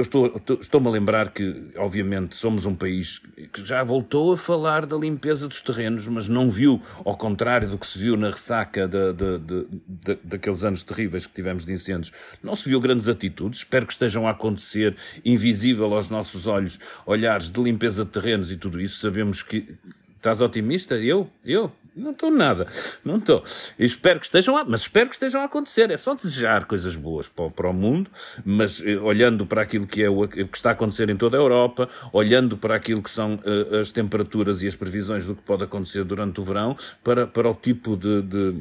[0.00, 3.20] Eu estou, estou- estou-me a lembrar que, obviamente, somos um país
[3.52, 7.76] que já voltou a falar da limpeza dos terrenos, mas não viu, ao contrário do
[7.76, 12.12] que se viu na ressaca da- da- da- daqueles anos terríveis que tivemos de incêndios,
[12.42, 13.58] não se viu grandes atitudes.
[13.58, 18.56] Espero que estejam a acontecer, invisível aos nossos olhos, olhares de limpeza de terrenos e
[18.56, 19.00] tudo isso.
[19.00, 19.74] Sabemos que.
[20.16, 20.96] Estás otimista?
[20.96, 21.28] Eu?
[21.44, 21.70] Eu?
[21.94, 22.66] Não estou nada.
[23.04, 23.42] Não estou.
[23.78, 25.90] Espero que estejam a, mas espero que estejam a acontecer.
[25.90, 28.10] É só desejar coisas boas para, o- para o mundo,
[28.44, 31.40] mas eh, olhando para aquilo que é o que está a acontecer em toda a
[31.40, 35.64] Europa, olhando para aquilo que são eh, as temperaturas e as previsões do que pode
[35.64, 38.54] acontecer durante o verão, para, para o tipo de- de,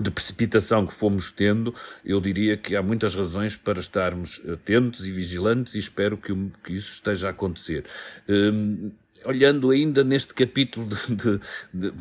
[0.00, 1.74] de precipitação que fomos tendo,
[2.04, 6.74] eu diria que há muitas razões para estarmos atentos e vigilantes e espero que, que
[6.76, 7.84] isso esteja a acontecer.
[8.28, 8.90] Hum,
[9.24, 11.40] olhando ainda neste capítulo, de,
[11.72, 11.92] de-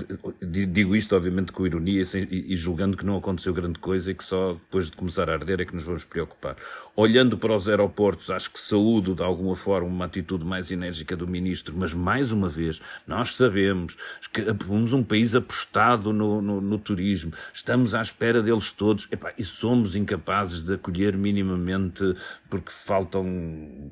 [0.41, 4.15] de- digo isto obviamente com ironia e- e julgando que não aconteceu grande coisa e
[4.15, 6.55] que só depois de começar a arder é que nos vamos preocupar.
[6.95, 11.27] Olhando para os aeroportos, acho que saúdo de alguma forma uma atitude mais enérgica do
[11.27, 13.97] Ministro, mas mais uma vez, nós sabemos
[14.33, 19.33] que somos um país apostado no, no- no turismo, estamos à espera deles todos epá,
[19.37, 22.15] e somos incapazes de acolher minimamente
[22.49, 23.91] porque faltam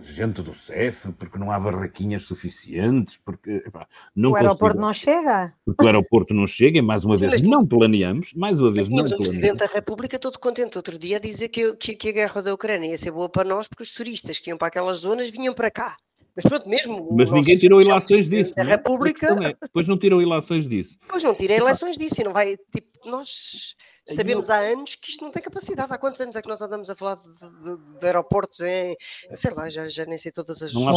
[0.00, 4.92] gente do CEF, porque não há barraquinhas suficientes, porque epá, não O aeroporto consigo- não
[4.92, 5.54] chega.
[5.64, 8.74] porque o aeroporto não chega, e mais uma Sim, vez não planeamos, mais uma Mas
[8.74, 9.26] vez não planeamos.
[9.26, 12.52] Presidente da República todo contente outro dia a dizer que, que, que a guerra da
[12.54, 15.54] Ucrânia ia ser boa para nós porque os turistas que iam para aquelas zonas vinham
[15.54, 15.96] para cá.
[16.36, 16.96] Mas pronto, mesmo.
[17.10, 18.54] o Mas ninguém tirou chefe ilações Presidente disso.
[18.56, 18.66] Não é?
[18.66, 20.98] A República, é, depois não tiram ilações disso.
[21.08, 22.56] pois não tirem eleições disso e não vai.
[22.72, 25.92] Tipo, nós Eu- sabemos há anos que isto não tem capacidade.
[25.92, 28.96] Há quantos anos é que nós andamos a falar de, de- de aeroportos em.
[29.34, 30.72] Sei lá, já, já nem sei todas as.
[30.74, 30.92] Não há.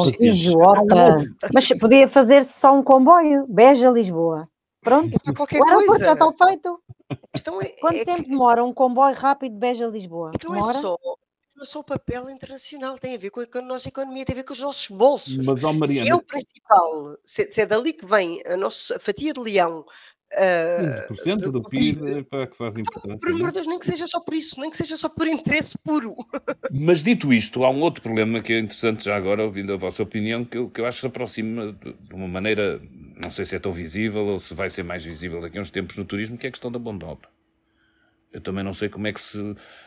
[1.54, 4.50] Mas podia fazer-se só um comboio, Beja-Lisboa.
[4.82, 5.18] Pronto.
[5.28, 6.06] É qualquer O aeroporto coisa.
[6.06, 6.82] já está feito.
[7.10, 10.32] A questão é, Quanto é que tempo demora um comboio rápido de Beja-Lisboa?
[10.44, 10.98] não é só.
[11.56, 14.36] Não é só o papel internacional, tem a ver com a, nossa economia, tem a
[14.36, 15.36] ver com os nossos bolsos.
[15.38, 19.00] Mas, ó Se é Mariana, o principal, se, se é dali que vem a nossa
[19.00, 19.84] fatia de leão,
[20.34, 23.18] ah, 15% do PIB é para que faz importância.
[23.20, 25.10] por amor não de Deus, nem que seja só por isso, nem que seja só
[25.10, 26.16] por interesse puro.
[26.72, 30.04] Mas dito isto, há um outro problema que é interessante já agora, ouvindo a vossa
[30.04, 32.82] opinião, que eu, que eu acho que se aproxima de de uma maneira,
[33.22, 35.72] não sei se é tão visível ou se vai ser mais visível daqui a uns
[35.72, 37.30] tempos no turismo, que é a questão da mão de obra.
[38.32, 39.38] Eu também não sei como é que se.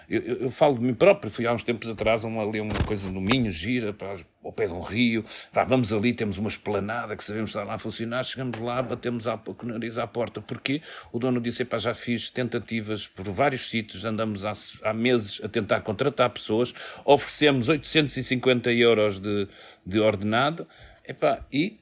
[0.08, 2.58] Eu, eu- eu falo de mim próprio, fui há uns tempos atrás a uma, ali
[2.60, 5.24] uma coisa no Minho, gira, para, ao pé de um rio.
[5.52, 8.24] Vá, vamos ali, temos uma esplanada que sabemos estar lá a funcionar.
[8.24, 10.40] Chegamos lá, batemos a, com o nariz à porta.
[10.40, 10.80] Porquê?
[11.12, 14.52] O dono disse: Epá, já fiz tentativas por vários sítios, andamos há,
[14.84, 16.74] há meses a tentar contratar pessoas,
[17.04, 19.46] oferecemos 850 euros de,
[19.84, 20.66] de ordenado.
[21.06, 21.78] Epá, e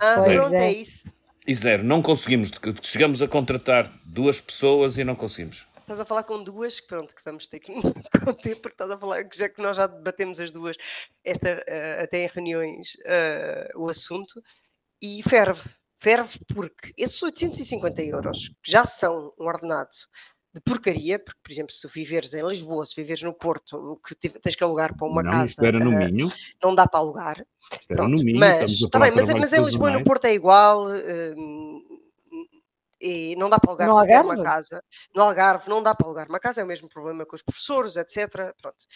[0.00, 0.16] Ah,
[0.52, 0.56] é.
[0.56, 1.04] é isso.
[1.46, 2.50] e zero, não conseguimos.
[2.82, 5.64] Chegamos a contratar duas pessoas e não conseguimos.
[5.82, 7.72] Estás a falar com duas, que pronto, que vamos ter que
[8.24, 10.76] conter, porque estás a falar, que já que nós já debatemos as duas,
[11.24, 14.42] esta, ah, até em reuniões, ah, o assunto,
[15.00, 15.68] e ferve.
[15.98, 19.90] Ferve porque esses 850 euros, que já são um ordenado
[20.52, 24.14] de porcaria, porque, por exemplo, se viveres em Lisboa, se viveres no Porto, o que
[24.14, 26.30] tens que alugar para uma não, casa, isto era no ah, Minho.
[26.62, 27.46] não dá para alugar.
[27.72, 28.38] Isto Pronto, no Minho.
[28.38, 30.04] mas, tá bem, mas, trabalhos mas em Lisboa e no.
[30.04, 30.88] Porto é igual.
[30.88, 31.91] hum,
[33.02, 34.84] e não dá para alugar sequer uma casa.
[35.14, 37.96] No Algarve não dá para alugar uma casa, é o mesmo problema com os professores,
[37.96, 38.54] etc.
[38.60, 38.86] Pronto.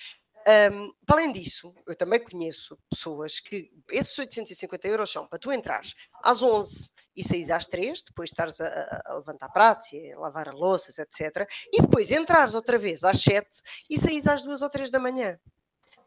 [0.73, 5.53] Hum, para além disso, eu também conheço pessoas que esses 850 euros são para tu
[5.53, 10.19] entrares às 11 e saís às 3, depois estares a, a- levantar pratos e a
[10.21, 11.49] lavar a louças, etc.
[11.73, 13.49] E depois entrares outra vez às 7
[13.91, 15.37] e saís às 2 ou 3 da manhã.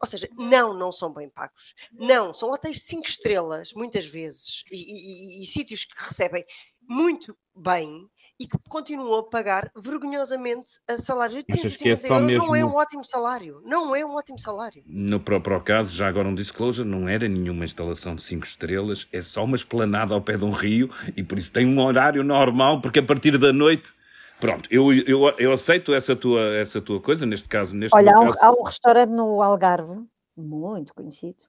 [0.00, 1.74] Ou seja, não, não são bem pagos.
[1.92, 6.42] Não, são hotéis de 5 estrelas, muitas vezes, e, e- e- e sítios que recebem
[6.90, 8.04] muito bem
[8.38, 12.34] e que continuam a pagar vergonhosamente a salários de Achas que é 850 só euros
[12.48, 13.62] não é mesmo- um ótimo salário.
[13.64, 14.82] Não é um ótimo salário.
[14.86, 19.22] No próprio caso, já agora um disclosure, não era nenhuma instalação de 5 estrelas, é
[19.22, 22.80] só uma esplanada ao pé de um rio e por isso tem um horário normal,
[22.80, 23.92] porque a partir da noite.
[24.40, 27.76] Pronto, eu, eu, eu aceito essa tua, essa tua coisa, neste caso.
[27.76, 30.02] Neste Olha, há um, caso, há um restaurante no Algarve,
[30.34, 31.44] muito conhecido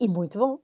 [0.00, 0.60] e muito bom,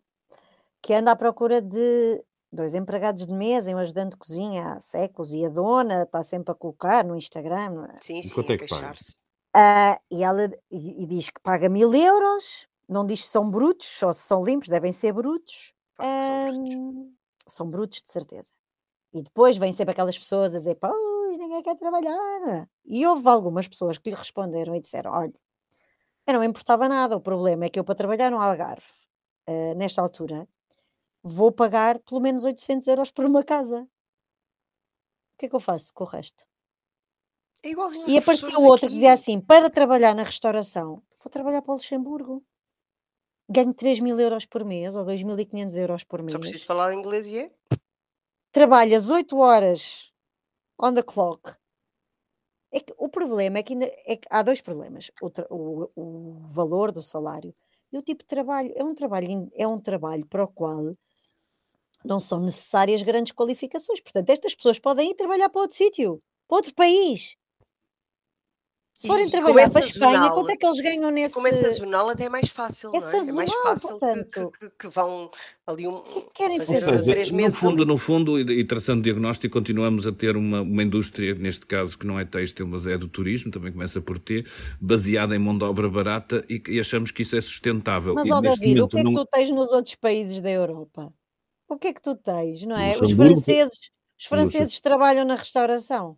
[0.81, 2.23] que anda à procura de
[2.55, 6.23] dois empregados de mesa e um ajudante de cozinha há séculos e a dona está
[6.23, 7.71] sempre a colocar no Instagram.
[7.71, 7.99] não é?
[8.01, 8.81] Sim, sim, quanto a é que paga?
[8.81, 9.17] queixar-se.
[9.55, 13.87] Ah, e ela e, e diz que paga mil euros, não diz se são brutos,
[13.87, 15.73] só se são limpos, devem ser brutos.
[15.97, 16.07] São.
[16.07, 17.14] Ahm,
[17.47, 18.53] são brutos, de certeza.
[19.12, 22.69] E depois vêm sempre aquelas pessoas a dizer: Pois, ninguém quer trabalhar.
[22.85, 25.33] E houve algumas pessoas que lhe responderam e disseram: Olha,
[26.27, 28.87] eu não me importava nada, o problema é que eu, para trabalhar no Algarve,
[29.47, 30.49] ah, nesta altura,
[31.25, 33.81] vou pagar pelo menos 800 euros por uma casa.
[35.35, 36.45] O que é que eu faço com o resto?
[37.63, 39.21] É E o outro que dizia aqui.
[39.23, 42.45] assim: para trabalhar na restauração, vou trabalhar para o Luxemburgo.
[43.49, 46.63] Ganho 3 mil euros por mês ou 2.500 euros por Só preciso mês.
[46.65, 47.51] falar inglês e é.
[48.53, 50.13] Trabalhas 8 horas
[50.81, 51.55] on the clock.
[52.73, 56.41] É que o problema é que, ainda, é que há dois problemas: o, o- o
[56.47, 57.55] valor do salário
[57.93, 58.73] e o tipo de trabalho.
[58.77, 60.97] É um trabalho, é um trabalho para o qual
[62.05, 64.01] não são necessárias grandes qualificações.
[64.01, 67.35] Portanto, estas pessoas podem ir trabalhar para outro sítio, para outro país.
[68.97, 71.35] Se forem e trabalhar para a Espanha, sazonal, quanto é que eles ganham nesse.
[71.35, 73.11] como é sazonal, até é mais fácil, É não é?
[73.11, 74.53] É mais sazonal, fácil que, portanto.
[74.53, 75.31] que, que- que vão
[75.67, 77.90] ali um, O que é que querem fazer três no meses fundo, ali.
[77.90, 82.07] no fundo, e, e traçando diagnóstico, continuamos a ter uma, uma indústria, neste caso, que
[82.07, 84.45] não é têxtil, mas é do turismo, também começa por T,
[84.81, 88.14] baseada em mão de obra barata e, e achamos que isso é sustentável.
[88.14, 91.12] Mas, ó David, o que é que não- tu tens nos outros países da Europa?
[91.68, 92.92] O que é que tu tens, não é?
[92.98, 93.79] Os franceses,
[94.18, 96.16] os franceses trabalham na restauração.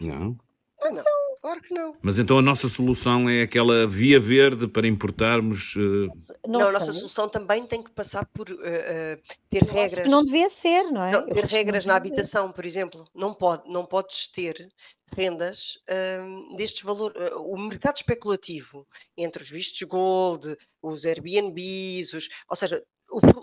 [0.00, 0.36] Não.
[0.82, 1.96] Ah, não, claro que não.
[2.02, 5.74] Mas então a nossa solução é aquela via verde para importarmos.
[5.76, 9.68] eh, Não, Não, a nossa solução também tem que passar por eh, eh, ter Eu
[9.70, 10.04] acho regras.
[10.04, 11.12] que não devia ser, não é?
[11.12, 12.20] Não, ter regras não na devia ser.
[12.20, 14.68] habitação, por exemplo, não, pode, não podes ter
[15.10, 15.78] rendas
[16.20, 17.16] hum, destes valores.
[17.38, 18.86] O mercado especulativo
[19.16, 22.84] entre os vistos gold, os Airbnbs, os, ou seja,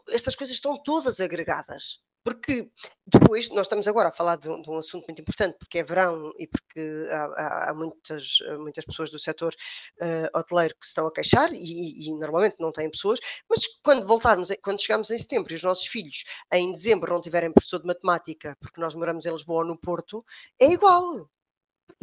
[0.09, 1.99] estas coisas estão todas agregadas.
[2.25, 2.71] Porque
[3.05, 5.83] depois, nós estamos agora a falar de um, de um assunto muito importante, porque é
[5.83, 9.53] verão e porque há, há- há muitas, muitas pessoas do setor
[9.99, 14.07] eh, hoteleiro que se estão a queixar e, e normalmente não têm pessoas, mas quando
[14.07, 16.23] voltarmos, quando chegarmos em setembro e os nossos filhos
[16.53, 20.23] em dezembro não tiverem professor de matemática, porque nós moramos em Lisboa ou no Porto,
[20.57, 21.29] é igual.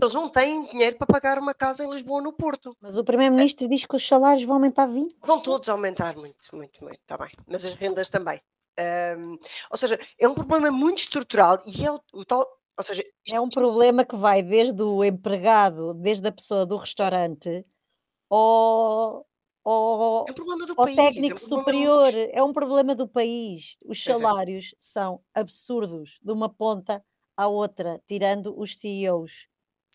[0.00, 2.74] Eles não têm dinheiro para pagar uma casa em Lisboa ou no Porto.
[2.80, 5.08] Mas o primeiro-ministro diz que os salários vão aumentar 20%.
[5.22, 7.30] Vão todos aumentar muito, muito, muito, está bem.
[7.46, 8.40] Mas as rendas também.
[8.78, 9.36] Ahm,
[9.70, 12.46] ou seja, é um problema muito estrutural e é o, o tal.
[12.78, 16.76] Ou seja, isto- É um problema que vai desde o empregado, desde a pessoa do
[16.76, 17.66] restaurante,
[18.30, 19.26] ao,
[19.64, 20.96] ao, é um do ao país.
[20.96, 22.04] é um técnico superior.
[22.12, 23.76] muito- É um problema do país.
[23.84, 24.14] Os é.
[24.14, 27.04] salários são absurdos de uma ponta
[27.36, 29.46] à outra, tirando os CEOs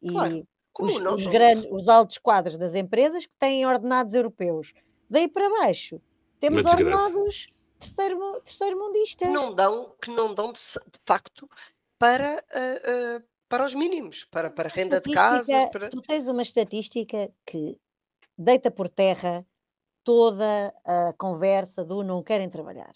[0.01, 0.47] e Claro,
[0.79, 4.73] os, os grandes, os altos quadros das empresas que têm ordenados europeus.
[5.09, 6.01] Daí para baixo,
[6.39, 7.47] temos ordenados
[7.79, 9.27] terceiro, terceiro mundistas.
[9.27, 10.59] que não dão, que não dão de,
[11.05, 11.49] facto
[11.97, 15.09] para, ah, ah, para os mínimos, para, para renda de.
[15.09, 15.89] Estatística- Para...
[15.89, 17.77] Tu tens uma estatística que
[18.37, 19.45] deita por terra
[20.03, 22.93] toda a conversa do não querem trabalhar,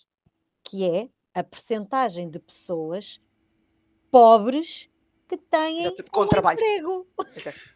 [0.63, 3.19] que é a percentagem de pessoas
[4.11, 4.89] pobres
[5.29, 6.59] que têm Exato, com um trabalho.
[6.59, 7.05] emprego.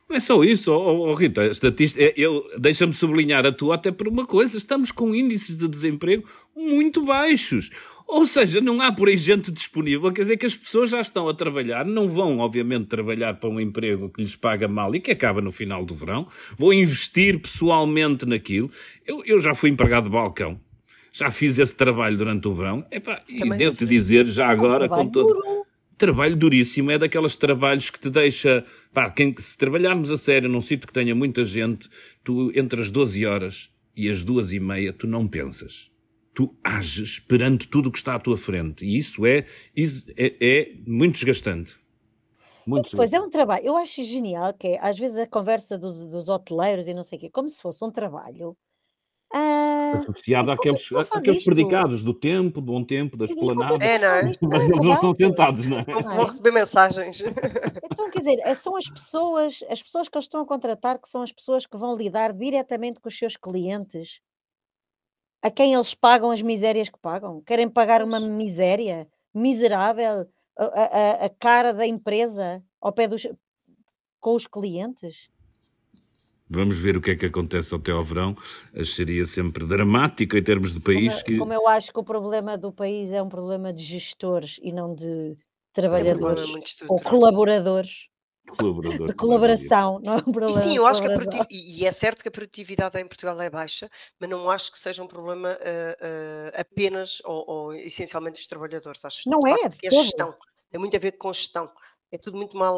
[0.09, 1.43] Não é só isso, oh, oh, Rita.
[1.43, 4.57] é- eu, deixa-me sublinhar a tua até por uma coisa.
[4.57, 7.69] Estamos com índices de desemprego muito baixos.
[8.07, 10.11] Ou seja, não há por aí gente disponível.
[10.11, 13.59] Quer dizer que as pessoas já estão a trabalhar, não vão, obviamente, trabalhar para um
[13.59, 16.27] emprego que lhes paga mal e que acaba no final do verão.
[16.57, 18.69] Vão investir pessoalmente naquilo.
[19.05, 20.59] Eu, eu já fui empregado de balcão.
[21.11, 22.83] Já fiz esse trabalho durante o verão.
[22.91, 25.65] Epá, e devo-te dizer, já agora, Trabalho com todo duro.
[26.03, 28.65] Trabalho duríssimo, é daqueles trabalhos que te deixa.
[28.91, 31.89] Pá, quem, se trabalharmos a sério num sítio que tenha muita gente,
[32.21, 35.89] tu entre as 12 horas e as duas e meia, tu não pensas.
[36.33, 38.85] Tu ages perante tudo o que está à tua frente.
[38.85, 39.45] E isso é,
[39.77, 41.77] é, é muito desgastante.
[42.67, 43.65] Muito depois é um trabalho.
[43.65, 47.17] Eu acho genial que é, às vezes a conversa dos, dos hoteleiros e não sei
[47.17, 48.57] o quê, como se fosse um trabalho.
[49.33, 53.55] ah, associado tipo, àqueles, àqueles predicados do tempo, do bom tempo, das E diz, "Quanto
[53.57, 53.87] planadas.
[53.87, 54.21] É, não é?
[54.41, 55.17] Mas é eles não estão verdade.
[55.17, 55.83] sentados, não é?
[55.83, 56.27] Vão, Não vão é?
[56.27, 57.21] receber mensagens.
[57.91, 61.07] Então, quer dizer, é- são as pessoas, as pessoas que eles estão a contratar que
[61.09, 64.19] são as pessoas que vão lidar diretamente com os seus clientes,
[65.41, 67.41] a quem eles pagam as misérias que pagam.
[67.41, 70.25] Querem pagar uma miséria miserável
[70.57, 73.27] a, a, a cara da empresa ao pé dos,
[74.19, 75.29] com os clientes?
[76.49, 78.35] Vamos ver o que é que acontece até ao verão.
[78.75, 81.13] Acharia sempre dramático em termos de país.
[81.13, 81.37] Como, que...
[81.37, 84.93] como eu acho que o problema do país é um problema de gestores e não
[84.93, 85.37] de
[85.71, 88.07] trabalhadores muito ou colaboradores,
[88.57, 91.07] Colaborador, de colaboração, não é um E problema sim, de eu acho que
[91.49, 93.89] e é certo que a produtividade em Portugal é baixa,
[94.19, 99.03] mas não acho que seja um problema ah, ah, apenas ou, ou essencialmente dos trabalhadores.
[99.05, 100.35] Acho Não é, é gestão.
[100.69, 101.71] Tem muito a ver com gestão.
[102.13, 102.77] É tudo muito mal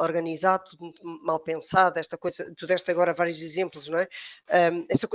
[0.00, 1.98] organizado, tudo muito mal pensado.
[1.98, 4.08] Esta coisa, tu deste agora vários exemplos, não é?
[4.48, 5.06] Ahm, esta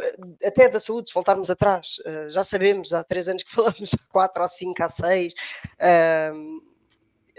[0.46, 4.12] até da saúde, se voltarmos atrás, ah, já sabemos, há três anos que falamos, há
[4.12, 5.34] quatro, há cinco, há seis.
[5.80, 6.60] ahm,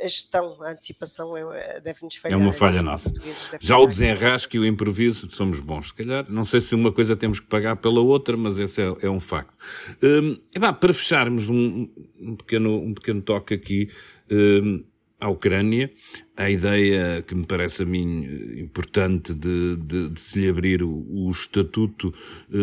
[0.00, 2.38] a gestão, a antecipação é, deve-nos falhar.
[2.38, 3.12] uma em falha nossa.
[3.60, 5.88] Já o desenrasque e o improviso somos bons.
[5.88, 8.96] Se calhar, não sei se uma coisa temos que pagar pela outra, mas esse é,
[9.02, 9.56] é um facto.
[10.02, 11.88] Hum, epá, para fecharmos um,
[12.20, 13.90] um pequeno, um pequeno toque aqui
[14.30, 14.84] hum,
[15.20, 15.90] à Ucrânia,
[16.36, 18.24] a ideia que me parece a mim
[18.60, 22.14] importante de, de- de se lhe abrir o, o estatuto
[22.52, 22.56] eh,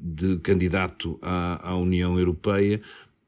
[0.00, 2.80] de candidato à, à União Europeia,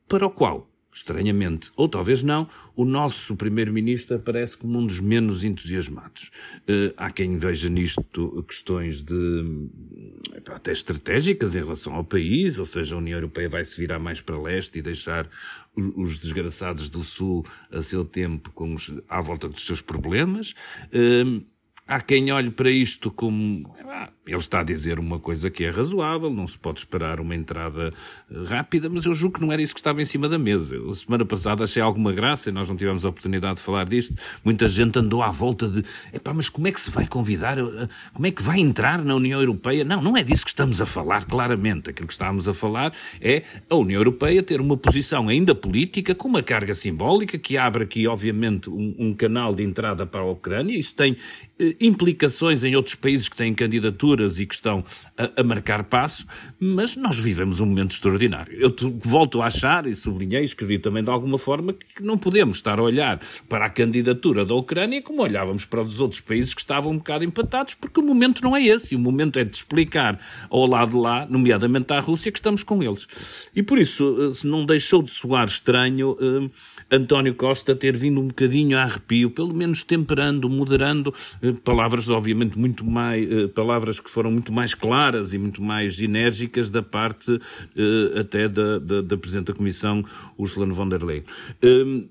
[0.09, 5.43] para o qual estranhamente, ou talvez não, o nosso primeiro-ministro aparece como um dos menos
[5.43, 6.31] entusiasmados.
[6.69, 9.67] Eh, há quem veja nisto questões de
[10.53, 14.21] até estratégicas em relação ao país, ou seja, a União Europeia vai se virar mais
[14.21, 15.29] para leste e deixar
[15.77, 20.55] os desgraçados do Sul a seu tempo com os, à volta dos seus problemas.
[20.93, 21.43] Eh,
[21.87, 23.63] Há quem olhe para isto como.
[23.97, 27.33] Ah, ele está a dizer uma coisa que é razoável, não se pode esperar uma
[27.33, 27.93] entrada
[28.29, 30.75] eh, rápida, mas eu julgo que não era isso que estava em cima da mesa.
[30.75, 34.15] Eu, semana passada achei alguma graça e nós não tivemos a oportunidade de falar disto.
[34.45, 35.85] Muita gente andou à volta de.
[36.13, 37.57] Epá, mas como é que se vai convidar?
[37.57, 39.85] eh, Como é que vai entrar na União Europeia?
[39.85, 41.91] Não, não é disso que estamos a falar, claramente.
[41.91, 46.27] Aquilo que estamos a falar é a União Europeia ter uma posição ainda política, com
[46.27, 50.77] uma carga simbólica, que abre aqui, obviamente, um, um canal de entrada para a Ucrânia.
[50.77, 51.17] Isso tem
[51.61, 53.55] eh, implicações em outros países que têm
[53.85, 54.85] candidaturas e que estão
[55.17, 56.27] a, a marcar passo,
[56.59, 58.53] mas nós vivemos um momento extraordinário.
[58.59, 62.79] Eu volto a achar, e sublinhei, escrevi também de alguma forma, que não podemos estar
[62.79, 66.93] a olhar para a candidatura da Ucrânia como olhávamos para os outros países que estavam
[66.93, 68.97] um bocado empatados, porque o momento não é esse.
[68.97, 70.19] O momento é de explicar
[70.49, 73.07] ao lado lá, nomeadamente à Rússia, que estamos com eles.
[73.55, 78.29] E por isso, eh, não deixou de soar estranho eh, António Costa ter vindo um
[78.29, 81.13] bocadinho a arrepio, pelo menos temperando, moderando
[81.43, 85.99] eh, palavras, obviamente, muito mais, eh, palavras que foram muito mais claras e muito mais
[86.01, 87.41] enérgicas da parte
[87.77, 90.05] eh, até da, da, da Presidente da Comissão,
[90.39, 91.25] Ursula von der Leyen.
[91.63, 92.05] Eh,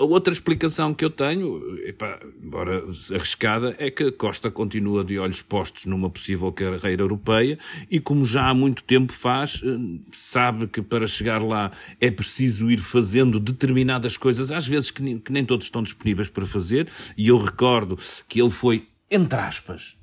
[0.00, 2.82] a outra explicação que eu tenho, epá, embora
[3.14, 7.58] arriscada, é que Costa continua de olhos postos numa possível carreira europeia
[7.90, 12.70] e, como já há muito tempo faz, eh, sabe que para chegar lá é preciso
[12.70, 17.36] ir fazendo determinadas coisas, às vezes que nem todos estão disponíveis para fazer, e eu
[17.36, 19.99] recordo que ele foi, entre aspas,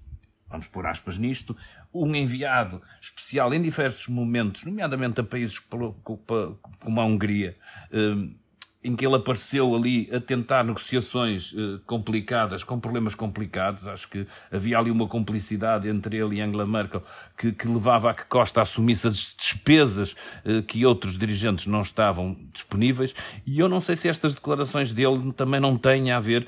[0.49, 1.55] vamos pôr aspas nisto,
[1.93, 7.55] um enviado especial em diversos momentos, nomeadamente a países como a Hungria,
[7.91, 8.47] eh,
[8.83, 13.87] em que ele apareceu ali a tentar negociações eh, complicadas, com problemas complicados.
[13.87, 17.03] Acho que havia ali uma complicidade entre ele e Angela Merkel
[17.37, 22.37] que, que levava a que Costa assumisse as despesas eh, que outros dirigentes não estavam
[22.53, 23.13] disponíveis.
[23.45, 26.47] E eu não sei se estas declarações dele também não têm a ver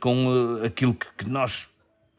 [0.00, 1.68] com aquilo que nós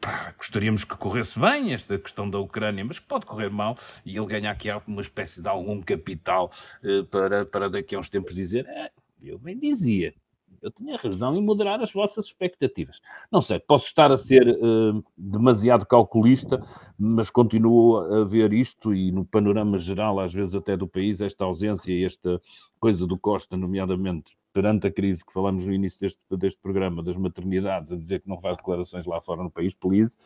[0.08, 4.16] pá, gostaríamos que corresse bem esta questão da Ucrânia, mas que pode correr mal e
[4.16, 6.50] ele ganha aqui uma espécie de algum capital
[6.82, 8.90] eh, para, para daqui a uns tempos dizer "É,
[9.22, 10.14] eu bem dizia,
[10.62, 13.00] eu tinha razão em moderar as vossas expectativas.
[13.30, 16.62] Não sei, posso estar a ser eh, demasiado calculista,
[16.98, 21.44] mas continuo a ver isto e no panorama geral, às vezes até do país, esta
[21.44, 22.40] ausência e esta
[22.78, 27.16] coisa do Costa, nomeadamente perante a crise que falamos no início deste, deste programa, das
[27.16, 30.16] maternidades, a dizer que não faz declarações lá fora no país, please,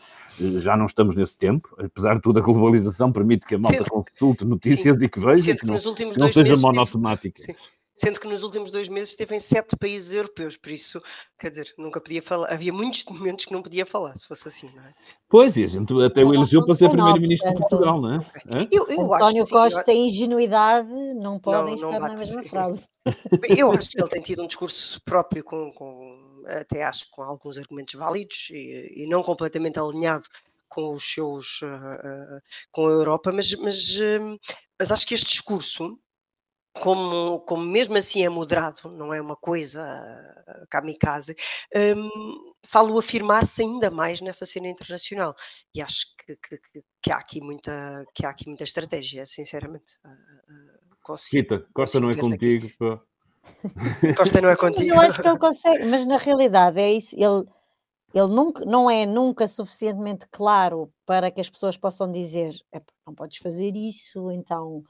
[0.41, 3.85] eh, já não estamos nesse tempo, apesar de tudo a globalização permite que a malta
[3.85, 7.43] consulte notícias e que veja, que que não, não seja meses monotemática.
[7.43, 7.53] Sim.
[7.95, 11.03] Sendo que nos últimos dois meses esteve em sete países europeus, por isso,
[11.39, 12.51] quer dizer, nunca podia falar.
[12.51, 14.93] Havia muitos momentos que não podia falar, se fosse assim, não é?
[15.29, 18.17] Pois, e a gente até o elegeu para ser primeiro-ministro de Portugal, não é?
[18.51, 18.69] Hã?
[18.71, 22.15] Eu, eu acho António que sim, eu Costa e ingenuidade não podem não estar na
[22.15, 22.89] mesma frase.
[23.49, 27.57] Eu acho que ele tem tido um discurso próprio, com, com- até acho com alguns
[27.57, 30.27] argumentos válidos e, e não completamente alinhado
[30.69, 32.41] com os seus ah, ah,
[32.71, 34.39] com a Europa, mas, mas, hum,
[34.79, 35.99] mas acho que este discurso,
[36.75, 41.37] como, como mesmo assim é moderado, não é uma coisa ah, kamikaze,
[41.97, 45.35] hum, falo afirmar-se ainda mais nessa cena internacional.
[45.75, 49.99] E acho que, que- que- há aqui muita, que há aqui muita estratégia, sinceramente.
[51.03, 52.69] Consigo- Cita, Costa não é contigo.
[54.17, 54.91] Costa não é Mas contigo.
[54.95, 57.45] eu acho que ele consegue, mas na realidade é isso, ele,
[58.15, 63.15] ele nunca, não é nunca suficientemente claro para que as pessoas possam dizer "Epá, não
[63.15, 64.83] podes fazer isso, então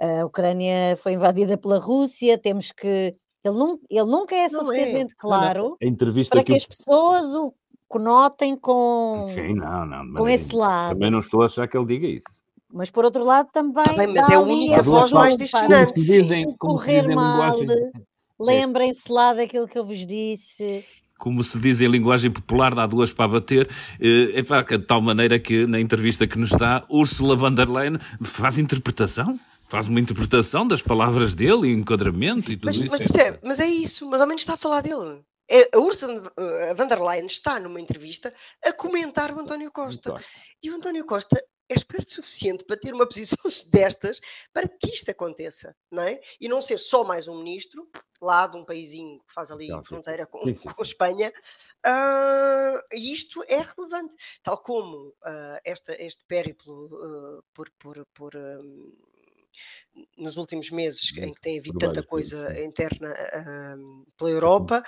[0.00, 3.14] a Ucrânia foi invadida pela Rússia, temos que.
[3.44, 3.56] Ele,
[3.88, 4.64] ele nunca é Não é.
[4.64, 7.54] suficientemente Não, não, claro A entrevista para que eu- as pessoas o
[7.86, 10.14] conotem com, Sim, não, não.
[10.14, 10.94] com esse lado.
[10.94, 12.40] Também não estou a achar que ele diga isso.
[12.70, 15.92] Mas por outro lado também bem, mas dá é a única voz desculpa, mais dissonante.
[15.94, 17.90] Como se dizem, como correr diz em mal, linguagem.
[18.38, 20.84] lembrem-se lá daquilo que eu vos disse.
[21.18, 23.68] como se diz em linguagem popular, dá duas para bater,
[24.00, 28.58] é de tal maneira que na entrevista que nos dá, Ursula von der Leyen faz
[28.58, 29.34] interpretação,
[29.68, 32.90] faz uma interpretação das palavras dele, enquadramento e tudo Mas, isso.
[32.90, 35.22] mas É- percebe, mas é isso, mas ao menos está a falar dele.
[35.50, 40.12] É, a Ursula eh, von der Leyen está numa entrevista a comentar o António Costa.
[40.12, 40.28] Costa.
[40.62, 43.38] E o António Costa é esperto o suficiente para ter uma posição
[43.72, 44.20] destas
[44.52, 46.20] para que isto aconteça, não é?
[46.40, 47.88] E não ser só mais um ministro
[48.20, 50.82] lá de um paísinho que faz ali fronteira com, Sim, sim, com.
[50.82, 51.32] Espanha.
[52.92, 54.14] e isto é relevante.
[54.42, 58.92] Tal como ah, esta, este périplo ah, por, por, por, hum,
[60.16, 63.12] nos últimos meses em que tem havido por tanta coisa interna
[63.76, 64.82] hum, pela Europa,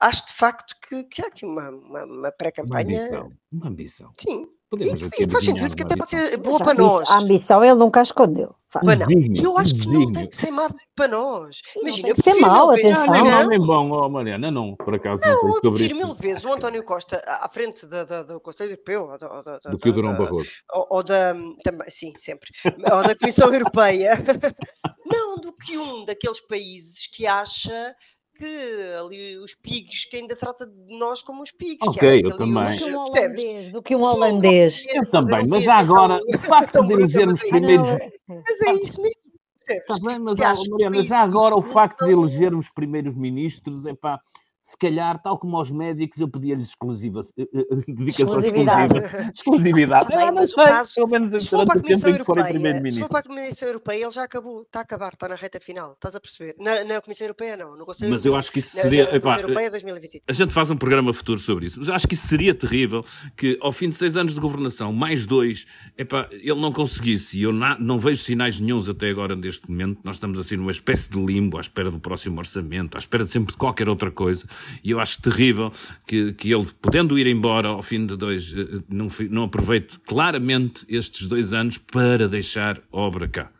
[0.00, 2.82] acho de facto que, que há aqui uma, uma, uma Uma pré-campanha.
[2.84, 3.28] ambição.
[3.52, 4.12] Uma ambição.
[4.18, 6.64] Sim, e, Podemos aqui e faz adivinhar sentido que uma até pode ser boa a,
[6.64, 7.08] para nós.
[7.08, 8.54] a ambição ele nunca a escondeu.
[8.80, 9.06] Para não.
[9.42, 11.60] Eu acho que não tem que ser má para nós.
[11.74, 13.06] E não Imagina, tem que ser vezes- atenção.
[13.06, 16.06] Não, nem Não, nem bom, oh, Mariana, não, por acaso não não, eu prefiro isso.
[16.06, 19.42] mil vezes o António Costa à frente da, da- do Conselho Europeu ou da, ou
[19.42, 20.48] da- da- Do que o Durão da- Barroso.
[20.72, 24.14] ou, ou da também, sim, sempre, ou da Comissão Europeia,
[25.04, 27.94] não do que um daqueles países que acha
[28.36, 31.78] que ali os pigs, que ainda trata de nós como os pigs.
[31.78, 32.64] que Ok, eu também.
[32.64, 34.86] Do os- que um holandês, do que um Sim, holandês.
[34.88, 37.50] eu Eu também, mas já essa agora, o facto de elegermos é isso.
[37.56, 37.88] primeiros.
[38.28, 39.16] Mas é isso mesmo.
[39.56, 39.90] percebes?
[39.90, 40.38] Está bem, mas
[40.70, 44.20] Mariana, já agora o facto de elegermos primeiros ministros, é pá,
[44.68, 48.96] se calhar, tal como aos médicos, eu pedia-lhes exclusiva, eh, eh, dedicação Exclusividade.
[48.96, 49.32] exclusiva.
[49.32, 50.12] Exclusividade.
[50.12, 53.08] Ah, não mas sei, caso- pelo menos Se for para a Comissão Europeia, se for
[53.08, 56.16] para a Comissão Europeia, ele já acabou, está a acabar, está na reta final, estás
[56.16, 56.56] a perceber?
[56.58, 59.04] Na, na Comissão Europeia não, no Conselho Mas eu acho que isso na, seria.
[59.04, 60.22] na epá, Comissão Europeia 2023.
[60.28, 63.04] A gente faz um programa futuro sobre isso, mas acho que isso seria terrível
[63.36, 65.64] que, ao fim de seis anos de governação, mais dois,
[65.96, 70.00] epá, ele não conseguisse, e eu na- não vejo sinais nenhums até agora neste momento,
[70.02, 73.30] nós estamos assim numa espécie de limbo, à espera do próximo orçamento, à espera de
[73.30, 74.44] sempre de qualquer outra coisa,
[74.82, 75.72] e eu acho terrível
[76.06, 80.84] que, que ele, podendo ir embora ao fim de dois, eh, não, não aproveite claramente
[80.88, 83.50] estes dois anos para deixar obra cá.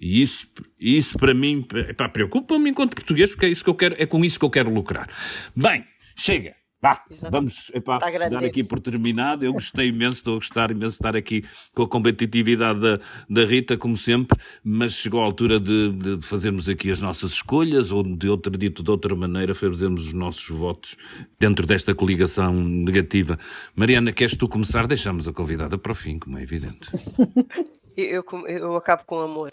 [0.00, 0.48] E isso,
[0.78, 1.66] isso para mim,
[2.12, 4.72] preocupa-me enquanto português, porque é isso que eu quero, é com isso que eu quero
[4.72, 5.10] lucrar.
[5.54, 5.84] Bem,
[6.16, 6.59] chega.
[6.82, 7.30] Vá, Exato.
[7.30, 9.44] vamos epá, grande, dar aqui por terminado.
[9.44, 13.44] Eu gostei imenso, estou a gostar imenso de estar aqui com a competitividade da, da
[13.44, 17.92] Rita, como sempre, mas chegou a altura de, de- de fazermos aqui as nossas escolhas,
[17.92, 20.96] ou de outra, dito de outra maneira, fazermos os nossos votos
[21.38, 23.38] dentro desta coligação negativa.
[23.76, 24.86] Mariana, queres tu começar?
[24.86, 26.88] Deixamos a convidada para o fim, como é evidente.
[27.96, 29.50] Eu, eu eu acabo com amor.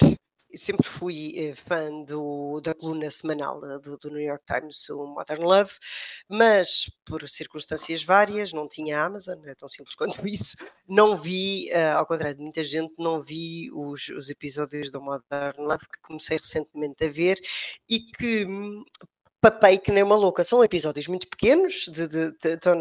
[0.56, 5.06] Sempre fui eh, fã do, da coluna semanal eh, do, do New York Times, o
[5.06, 5.74] Modern Love,
[6.30, 10.56] mas por circunstâncias várias, não tinha Amazon, é tão simples quanto isso,
[10.88, 15.58] não vi, eh, ao contrário de muita gente, não vi os, os episódios do Modern
[15.60, 17.40] Love que comecei recentemente a ver
[17.90, 18.84] e que hum,
[19.42, 20.44] papei que nem uma louca.
[20.44, 22.76] São episódios muito pequenos, estão,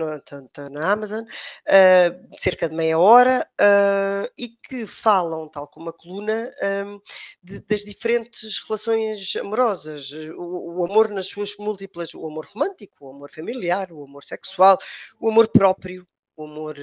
[0.71, 1.25] na Amazon,
[1.69, 6.99] ah, de cerca de meia hora, ah, e que falam, tal como a coluna, ahm,
[7.43, 10.11] de- das diferentes relações amorosas.
[10.37, 14.79] O, o amor nas suas múltiplas, o amor romântico, o amor familiar, o amor sexual,
[15.21, 16.77] o amor próprio, o amor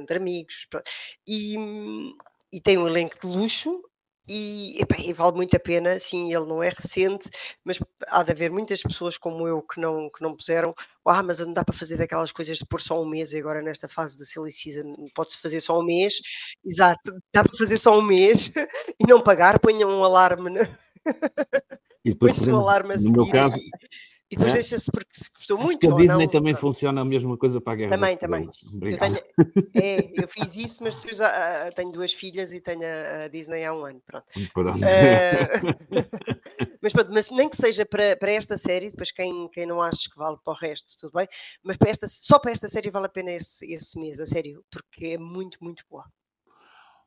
[0.00, 0.66] entre amigos.
[1.26, 1.56] E,
[2.52, 3.82] e tem um elenco de luxo.
[4.28, 7.30] E, epá, e vale muito a pena, sim, ele não é recente,
[7.64, 10.74] mas há de haver muitas pessoas como eu que não, que não puseram.
[11.04, 13.62] Ah, mas não dá para fazer daquelas coisas de pôr só um mês e agora
[13.62, 16.14] nesta fase da silly season pode-se fazer só um mês.
[16.64, 18.50] Exato, dá para fazer só um mês
[19.00, 20.78] e não pagar, ponham um alarme, na-
[22.04, 23.56] E depois um alarme a no meu seguir caso,
[24.30, 24.54] e, depois é?
[24.54, 26.28] deixa-se porque se gostou acho muito que a Disney não.
[26.28, 28.50] também funciona a mesma coisa para a Guerra Também, também.
[28.82, 29.16] Eu, tenho,
[29.74, 33.28] é, eu fiz isso, mas depois ah, ah, tenho duas filhas e tenho a, a
[33.28, 34.02] Disney há um ano.
[34.04, 34.26] Pronto.
[34.52, 34.84] Pronto.
[34.84, 35.48] Eh,
[36.82, 40.10] mas pronto, mas nem que seja para, para esta série, depois quem, quem não acha
[40.10, 41.26] que vale para o resto, tudo bem,
[41.62, 44.62] mas para esta, só para esta série vale a pena esse, esse mês, a sério,
[44.70, 46.04] porque é muito, muito boa.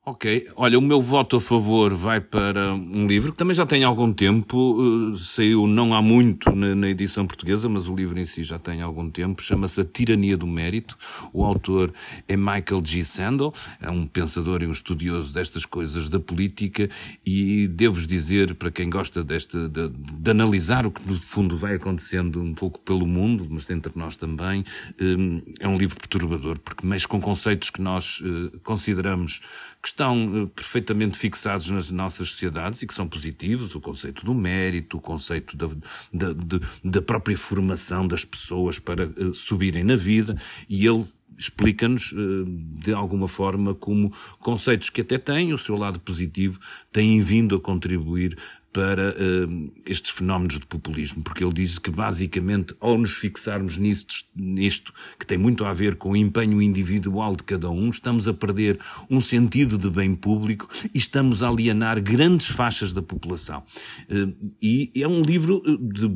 [0.04, 3.84] Ok, olha, o meu voto a favor vai para um livro que também já tem
[3.84, 8.42] algum tempo, uh, saiu não há muito na, edição portuguesa, mas o livro em si
[8.42, 10.98] já tem algum tempo, chama-se A Tirania do Mérito.
[11.32, 11.94] O autor
[12.26, 13.04] é Michael G.
[13.04, 16.90] Sandel, é um pensador e um estudioso destas coisas da política
[17.24, 21.76] e devo-vos dizer, para quem gosta desta, de, de, analisar o que no fundo vai
[21.76, 24.64] acontecendo um pouco pelo mundo, mas entre nós também,
[25.00, 29.40] um, é um livro perturbador, porque mexe com conceitos que nós uh, consideramos
[29.82, 34.32] que estão uh, perfeitamente fixados nas nossas sociedades e que são positivos, o conceito do
[34.32, 35.66] mérito, o conceito da,
[36.12, 41.04] da, de, da própria formação das pessoas para uh, subirem na vida, e ele
[41.36, 42.44] explica-nos, uh,
[42.78, 46.60] de alguma forma, como conceitos que até têm o seu lado positivo
[46.92, 48.38] têm vindo a contribuir
[48.72, 54.14] para uh, estes fenómenos de populismo, porque ele diz que basicamente, ao nos fixarmos nisto,
[54.34, 58.32] nisto, que tem muito a ver com o empenho individual de cada um, estamos a
[58.32, 58.78] perder
[59.10, 63.62] um sentido de bem público e estamos a alienar grandes faixas da população.
[64.08, 66.08] Uh, e é um livro de,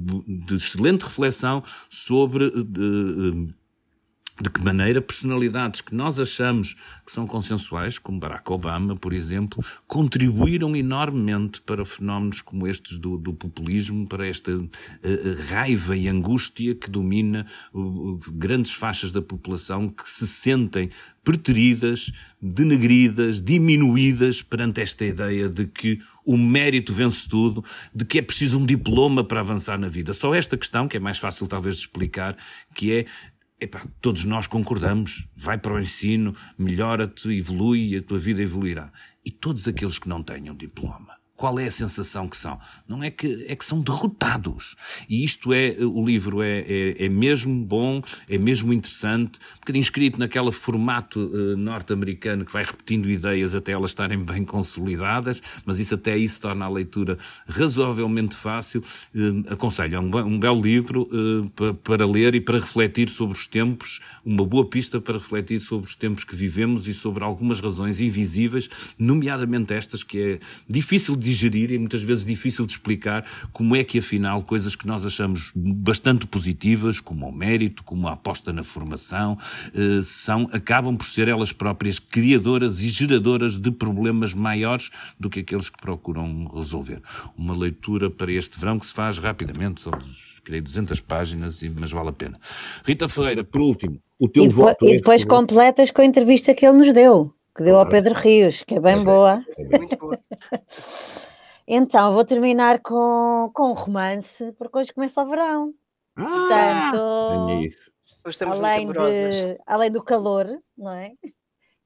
[0.46, 3.48] de excelente reflexão sobre uh,
[4.40, 6.74] de que maneira personalidades que nós achamos
[7.04, 13.16] que são consensuais, como Barack Obama, por exemplo, contribuíram enormemente para fenómenos como estes do,
[13.16, 14.68] do populismo, para esta uh,
[15.48, 20.90] raiva e angústia que domina uh, grandes faixas da população que se sentem
[21.24, 27.64] preteridas, denegridas, diminuídas perante esta ideia de que o mérito vence tudo,
[27.94, 30.12] de que é preciso um diploma para avançar na vida.
[30.12, 32.36] Só esta questão, que é mais fácil talvez de explicar,
[32.74, 33.06] que é
[33.58, 38.92] Epá, todos nós concordamos, vai para o ensino, melhora-te, evolui a tua vida evoluirá.
[39.24, 42.58] E todos aqueles que não tenham diploma, qual é a sensação que são?
[42.88, 44.74] Não é que, é que são derrotados.
[45.08, 49.82] E isto é, o livro é, é, é mesmo bom, é mesmo interessante, um bocadinho
[49.82, 55.78] escrito naquele formato uh, norte-americano que vai repetindo ideias até elas estarem bem consolidadas, mas
[55.78, 58.82] isso até isso torna a leitura razoavelmente fácil.
[59.14, 63.36] Uh, aconselho, é um, um belo livro uh, para, para ler e para refletir sobre
[63.36, 67.60] os tempos, uma boa pista para refletir sobre os tempos que vivemos e sobre algumas
[67.60, 73.26] razões invisíveis, nomeadamente estas que é difícil de digerir e muitas vezes difícil de explicar
[73.52, 78.12] como é que afinal coisas que nós achamos bastante positivas, como o mérito, como a
[78.12, 79.36] aposta na formação,
[79.74, 85.40] eh, são, acabam por ser elas próprias criadoras e geradoras de problemas maiores do que
[85.40, 87.02] aqueles que procuram resolver.
[87.36, 89.92] Uma leitura para este verão que se faz rapidamente, são
[90.44, 92.38] creio 200 páginas, mas vale a pena.
[92.84, 94.88] Rita Ferreira, por último, o teu e depois, voto.
[94.88, 98.14] E depois é completas com a entrevista que ele nos deu que deu ao Pedro
[98.14, 99.42] Rios, que é bem boa.
[99.56, 100.20] É muito boa.
[101.66, 105.74] então, vou terminar com, com um romance, porque hoje começa o verão.
[106.16, 106.90] Ah,
[108.22, 110.46] Portanto, além, de, além do calor,
[110.76, 111.12] não é?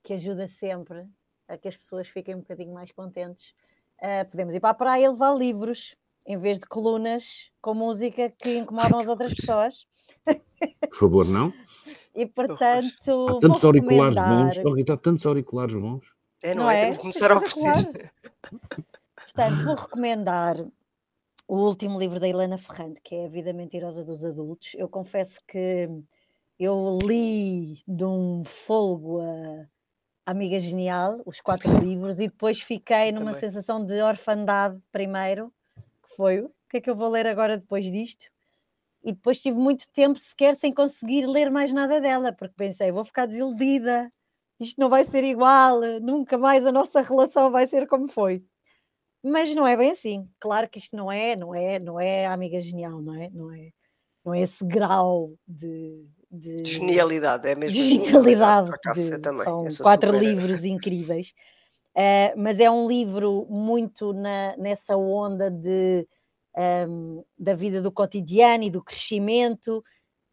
[0.02, 1.06] Que ajuda sempre
[1.46, 3.52] a que as pessoas fiquem um bocadinho mais contentes,
[4.02, 5.94] uh, podemos ir para a praia e levar livros
[6.26, 9.86] em vez de colunas com música que incomodam Ai, as outras pessoas.
[10.24, 11.52] Por favor, não?
[12.12, 13.38] E portanto.
[13.38, 14.58] Há tantos auriculares bons.
[14.64, 16.12] Oh, Rita, há tantos auriculares bons.
[16.42, 16.80] É, não, não é?
[16.80, 16.82] é?
[16.82, 18.12] Temos que começar a oferecer.
[19.14, 20.56] portanto, vou recomendar
[21.46, 24.74] o último livro da Helena Ferrante, que é A Vida Mentirosa dos Adultos.
[24.74, 25.88] Eu confesso que
[26.58, 29.66] eu li de um folgo a
[30.30, 33.40] Amiga Genial, os quatro livros, e depois fiquei numa Também.
[33.40, 35.52] sensação de orfandade primeiro,
[36.11, 38.26] que foi o que é que eu vou ler agora depois disto?
[39.02, 43.04] e depois tive muito tempo sequer sem conseguir ler mais nada dela, porque pensei, vou
[43.04, 44.11] ficar desiludida,
[44.58, 48.44] isto não vai ser igual, nunca mais a nossa relação vai ser como foi.
[49.22, 50.26] Mas não é bem assim.
[50.38, 53.30] Claro que isto não é, não é, não é a amiga genial, não é?
[53.30, 53.70] Não é,
[54.24, 58.70] não é esse grau de, de genialidade, é mesmo genialidade.
[58.94, 60.22] De, são quatro super...
[60.22, 61.34] livros incríveis.
[61.97, 66.07] Uh, mas é um livro muito na, nessa onda de
[66.88, 69.84] um, da vida do cotidiano e do crescimento.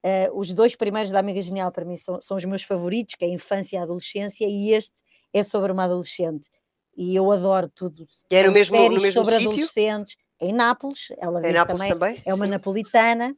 [0.05, 3.25] Uh, os dois primeiros da Amiga Genial para mim são, são os meus favoritos, que
[3.25, 5.01] é a infância e a adolescência, e este
[5.33, 6.49] é sobre uma adolescente.
[6.95, 8.07] E eu adoro tudo.
[8.31, 9.49] E era no mesmo, no mesmo sobre sítio?
[9.49, 10.15] adolescentes.
[10.39, 12.51] Em Nápoles, ela em Nápoles também, também, é uma Sim.
[12.51, 13.35] napolitana,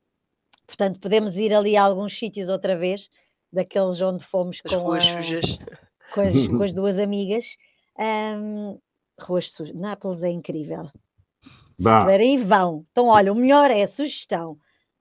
[0.67, 3.09] portanto podemos ir ali a alguns sítios outra vez,
[3.51, 5.07] daqueles onde fomos com, a, com, as,
[6.57, 7.55] com as duas amigas.
[7.99, 8.79] Um,
[9.19, 9.75] ruas sujas.
[9.75, 10.89] Nápoles é incrível.
[11.79, 12.85] Se puderem, vão.
[12.91, 14.57] Então, olha, o melhor é a sugestão.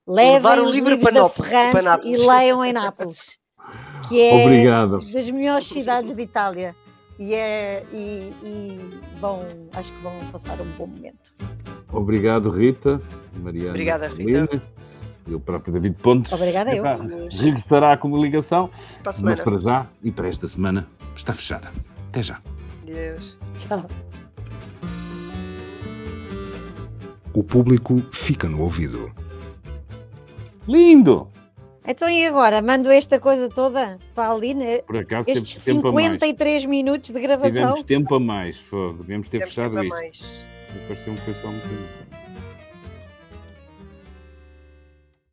[0.07, 3.39] Levem um os livro livros da Ferrante e leiam em Nápoles,
[4.09, 5.13] que é Obrigado.
[5.13, 6.75] das melhores cidades de Itália.
[7.19, 9.45] E, é, e, e vão,
[9.75, 11.35] acho que vão passar um bom momento.
[11.93, 13.03] Obrigado, Rita.
[13.41, 13.71] Mariana.
[13.71, 14.63] Obrigada, Rita.
[15.27, 16.33] E o próprio David Pontes.
[16.33, 16.85] Obrigada, eu.
[17.31, 18.71] Regressará à comunicação.
[19.03, 19.37] Para a semana.
[19.37, 21.71] Mas para já e para esta semana está fechada.
[22.09, 22.41] Até já.
[22.89, 23.37] Deus.
[23.59, 23.87] Tchau.
[27.35, 29.13] O público fica no ouvido.
[30.67, 31.29] Lindo!
[31.87, 32.61] Então e agora?
[32.61, 34.79] Mando esta coisa toda para ali, né?
[34.83, 36.07] Por acaso temos Estes tempo a mais.
[36.07, 37.53] 53 minutos de gravação.
[37.53, 38.59] Tivemos tempo a mais.
[38.59, 38.99] Fogo.
[39.03, 39.95] Devíamos ter Temos fechado tempo a isto.
[39.95, 40.47] mais.
[40.87, 42.08] Pareceu-me que foi só um bocadinho.